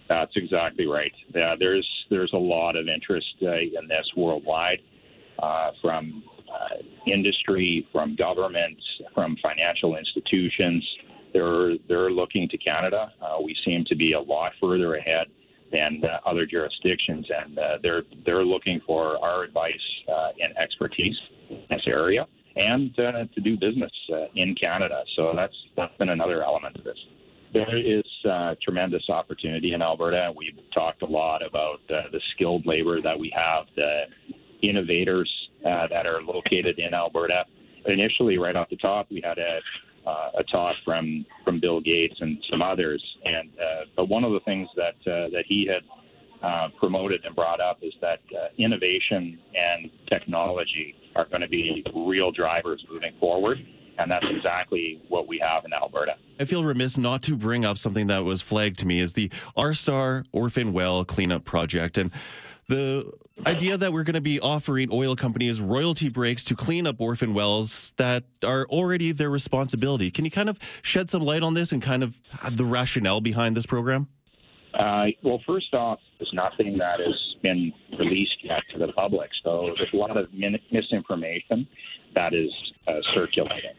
That's 0.09 0.33
exactly 0.35 0.85
right. 0.85 1.11
Yeah, 1.33 1.55
there's 1.59 1.87
there's 2.09 2.31
a 2.33 2.37
lot 2.37 2.75
of 2.75 2.87
interest 2.87 3.27
uh, 3.41 3.53
in 3.53 3.87
this 3.87 4.05
worldwide, 4.15 4.79
uh, 5.39 5.71
from 5.81 6.23
uh, 6.51 6.77
industry, 7.07 7.87
from 7.91 8.15
governments, 8.15 8.83
from 9.13 9.35
financial 9.41 9.97
institutions. 9.97 10.83
They're 11.35 11.73
they're 11.89 12.11
looking 12.11 12.47
to 12.53 12.57
Canada. 12.57 13.11
Uh, 13.21 13.37
we 13.43 13.53
seem 13.65 13.83
to 13.91 13.95
be 13.95 14.13
a 14.13 14.21
lot 14.33 14.53
further 14.61 14.95
ahead 14.95 15.27
than 15.71 16.01
uh, 16.03 16.29
other 16.29 16.45
jurisdictions, 16.45 17.25
and 17.39 17.59
uh, 17.59 17.77
they're 17.83 18.03
they're 18.25 18.45
looking 18.45 18.79
for 18.87 19.17
our 19.27 19.43
advice 19.43 19.85
and 20.43 20.57
expertise 20.57 21.17
in 21.49 21.65
this 21.69 21.85
area, 21.87 22.25
and 22.55 22.95
to 22.95 23.41
do 23.43 23.57
business 23.57 23.91
in 24.35 24.55
Canada. 24.55 25.03
So 25.15 25.33
that's 25.35 25.57
that's 25.75 25.95
been 25.97 26.09
another 26.09 26.39
element 26.41 26.77
of 26.77 26.83
this. 26.85 26.97
There 27.55 27.77
is 27.77 28.03
uh, 28.29 28.55
tremendous 28.61 29.09
opportunity 29.09 29.73
in 29.73 29.81
Alberta. 29.81 30.33
We've 30.35 30.59
talked 30.73 31.03
a 31.03 31.05
lot 31.05 31.45
about 31.45 31.79
uh, 31.89 32.09
the 32.11 32.19
skilled 32.33 32.65
labor 32.65 33.01
that 33.01 33.17
we 33.17 33.31
have, 33.33 33.65
the 33.77 34.03
innovators 34.61 35.31
uh, 35.65 35.87
that 35.87 36.05
are 36.05 36.21
located 36.21 36.79
in 36.79 36.93
Alberta. 36.93 37.45
Initially, 37.85 38.37
right 38.37 38.57
off 38.57 38.69
the 38.69 38.75
top, 38.75 39.07
we 39.09 39.21
had 39.23 39.37
a, 39.37 39.59
uh, 40.05 40.31
a 40.37 40.43
talk 40.43 40.75
from 40.83 41.25
from 41.43 41.59
Bill 41.59 41.81
Gates 41.81 42.15
and 42.19 42.37
some 42.49 42.61
others, 42.61 43.03
and 43.23 43.49
uh, 43.59 43.85
but 43.95 44.09
one 44.09 44.23
of 44.23 44.31
the 44.31 44.41
things 44.41 44.67
that 44.75 44.95
uh, 45.11 45.29
that 45.29 45.45
he 45.47 45.67
had 45.67 45.83
uh, 46.45 46.69
promoted 46.79 47.23
and 47.25 47.35
brought 47.35 47.59
up 47.59 47.79
is 47.81 47.93
that 48.01 48.19
uh, 48.35 48.47
innovation 48.57 49.39
and 49.55 49.89
technology 50.09 50.95
are 51.15 51.25
going 51.25 51.41
to 51.41 51.47
be 51.47 51.83
real 51.95 52.31
drivers 52.31 52.85
moving 52.91 53.13
forward 53.19 53.57
and 53.97 54.11
that's 54.11 54.25
exactly 54.29 55.01
what 55.07 55.27
we 55.27 55.39
have 55.39 55.65
in 55.65 55.73
Alberta. 55.73 56.15
I 56.39 56.45
feel 56.45 56.63
remiss 56.63 56.97
not 56.97 57.21
to 57.23 57.37
bring 57.37 57.65
up 57.65 57.77
something 57.77 58.07
that 58.07 58.25
was 58.25 58.41
flagged 58.41 58.79
to 58.79 58.85
me 58.85 58.99
as 58.99 59.13
the 59.13 59.31
R 59.55 59.73
Star 59.73 60.25
Orphan 60.31 60.73
Well 60.73 61.05
Cleanup 61.05 61.45
Project. 61.45 61.97
And 61.97 62.11
the 62.67 63.11
idea 63.45 63.77
that 63.77 63.91
we're 63.91 64.03
going 64.03 64.15
to 64.15 64.21
be 64.21 64.39
offering 64.39 64.89
oil 64.91 65.15
companies 65.15 65.61
royalty 65.61 66.09
breaks 66.09 66.43
to 66.45 66.55
clean 66.55 66.87
up 66.87 66.99
orphan 66.99 67.33
wells 67.33 67.93
that 67.97 68.23
are 68.43 68.65
already 68.67 69.11
their 69.11 69.29
responsibility. 69.29 70.09
Can 70.09 70.25
you 70.25 70.31
kind 70.31 70.49
of 70.49 70.57
shed 70.81 71.09
some 71.09 71.21
light 71.21 71.43
on 71.43 71.53
this 71.53 71.71
and 71.71 71.81
kind 71.81 72.03
of 72.03 72.21
the 72.51 72.65
rationale 72.65 73.21
behind 73.21 73.55
this 73.55 73.65
program? 73.65 74.07
Uh, 74.73 75.05
well, 75.23 75.41
first 75.47 75.73
off, 75.73 75.99
there's 76.19 76.31
nothing 76.33 76.77
that 76.77 76.99
has 76.99 77.15
been 77.41 77.71
released 77.97 78.37
yet 78.43 78.61
to 78.73 78.79
the 78.79 78.91
public, 78.93 79.29
so 79.43 79.69
there's 79.77 79.93
a 79.93 79.95
lot 79.95 80.17
of 80.17 80.33
min- 80.33 80.59
misinformation 80.71 81.67
that 82.13 82.33
is 82.33 82.51
uh, 82.87 82.93
circulating. 83.13 83.71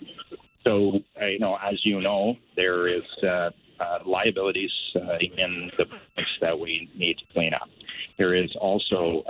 So, 0.64 1.00
uh, 1.20 1.26
you 1.26 1.38
know, 1.38 1.58
as 1.62 1.78
you 1.84 2.00
know, 2.00 2.36
there 2.56 2.88
is 2.88 3.02
uh, 3.22 3.50
uh, 3.80 3.98
liabilities 4.06 4.70
uh, 4.96 5.18
in 5.18 5.70
the 5.78 5.84
products 5.84 6.32
that 6.40 6.58
we 6.58 6.88
need 6.96 7.18
to 7.18 7.24
clean 7.32 7.54
up. 7.54 7.68
There 8.18 8.34
is 8.34 8.50
also 8.60 9.22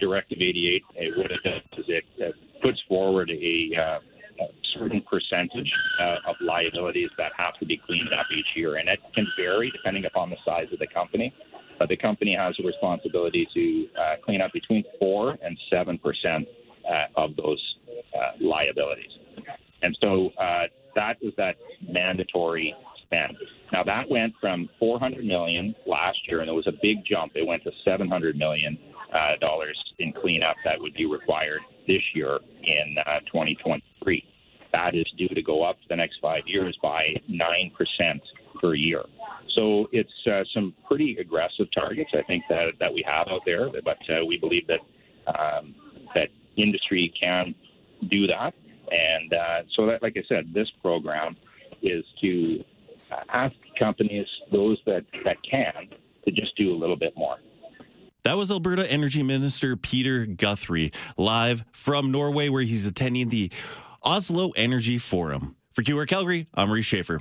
Directive 0.00 0.38
88. 0.40 0.82
what 1.16 1.30
it 1.30 1.40
does 1.42 1.62
is 1.78 1.84
it 1.88 2.34
puts 2.62 2.78
forward 2.88 3.30
a 3.30 4.00
a 4.40 4.46
certain 4.78 5.02
percentage 5.02 5.70
uh, 6.00 6.30
of 6.30 6.36
liabilities 6.40 7.10
that 7.18 7.32
have 7.36 7.58
to 7.58 7.66
be 7.66 7.80
cleaned 7.86 8.12
up 8.12 8.26
each 8.36 8.46
year, 8.54 8.76
and 8.76 8.88
it 8.88 9.00
can 9.14 9.26
vary 9.36 9.70
depending 9.70 10.04
upon 10.04 10.30
the 10.30 10.36
size 10.44 10.66
of 10.72 10.78
the 10.78 10.86
company. 10.86 11.32
But 11.78 11.88
the 11.88 11.96
company 11.96 12.36
has 12.38 12.54
a 12.58 12.66
responsibility 12.66 13.46
to 13.54 14.00
uh, 14.00 14.14
clean 14.24 14.40
up 14.40 14.52
between 14.52 14.84
four 14.98 15.36
and 15.42 15.56
seven 15.70 15.98
percent 15.98 16.46
uh, 16.88 17.06
of 17.16 17.36
those 17.36 17.62
uh, 18.14 18.32
liabilities, 18.40 19.10
and 19.82 19.96
so 20.02 20.30
uh, 20.40 20.64
that 20.96 21.18
is 21.22 21.32
that 21.36 21.56
mandatory 21.88 22.74
spend. 23.08 23.36
Now 23.72 23.82
that 23.84 24.08
went 24.08 24.34
from 24.40 24.68
400 24.78 25.24
million 25.24 25.74
last 25.86 26.18
year, 26.28 26.40
and 26.40 26.48
it 26.48 26.52
was 26.52 26.66
a 26.66 26.72
big 26.82 27.04
jump. 27.04 27.32
It 27.34 27.46
went 27.46 27.64
to 27.64 27.70
700 27.84 28.36
million 28.36 28.78
uh, 29.12 29.36
dollars 29.46 29.76
in 29.98 30.12
cleanup 30.12 30.56
that 30.64 30.78
would 30.78 30.94
be 30.94 31.06
required 31.06 31.60
this 31.86 32.02
year 32.14 32.38
in 32.62 32.96
uh, 33.06 33.20
2023. 33.26 34.24
That 34.72 34.94
is 34.94 35.06
due 35.16 35.28
to 35.28 35.42
go 35.42 35.64
up 35.64 35.76
the 35.88 35.96
next 35.96 36.18
five 36.20 36.42
years 36.46 36.76
by 36.82 37.16
9% 37.30 37.72
per 38.60 38.74
year. 38.74 39.02
So 39.54 39.88
it's 39.92 40.12
uh, 40.30 40.44
some 40.52 40.74
pretty 40.86 41.16
aggressive 41.18 41.66
targets, 41.74 42.10
I 42.12 42.22
think, 42.22 42.44
that, 42.50 42.72
that 42.78 42.92
we 42.92 43.02
have 43.06 43.28
out 43.28 43.40
there, 43.46 43.70
but 43.82 43.98
uh, 44.10 44.24
we 44.26 44.36
believe 44.36 44.66
that, 44.66 44.80
um, 45.26 45.74
that 46.14 46.28
industry 46.56 47.12
can 47.20 47.54
do 48.10 48.26
that. 48.26 48.54
And 48.90 49.32
uh, 49.32 49.62
so, 49.74 49.86
that, 49.86 50.02
like 50.02 50.16
I 50.16 50.22
said, 50.28 50.52
this 50.54 50.68
program 50.82 51.36
is 51.82 52.04
to 52.22 52.64
ask 53.28 53.54
companies, 53.78 54.26
those 54.52 54.78
that, 54.86 55.04
that 55.24 55.36
can, 55.48 55.88
to 56.24 56.30
just 56.30 56.56
do 56.56 56.72
a 56.72 56.76
little 56.76 56.96
bit 56.96 57.14
more. 57.16 57.36
That 58.24 58.36
was 58.36 58.50
Alberta 58.50 58.90
Energy 58.90 59.22
Minister 59.22 59.76
Peter 59.76 60.26
Guthrie 60.26 60.90
live 61.16 61.64
from 61.70 62.10
Norway, 62.10 62.48
where 62.48 62.62
he's 62.62 62.86
attending 62.86 63.28
the 63.28 63.50
Oslo 64.02 64.50
Energy 64.56 64.98
Forum. 64.98 65.56
For 65.72 65.82
QR 65.82 66.06
Calgary, 66.06 66.46
I'm 66.54 66.68
Maurice 66.68 66.86
Schaefer. 66.86 67.20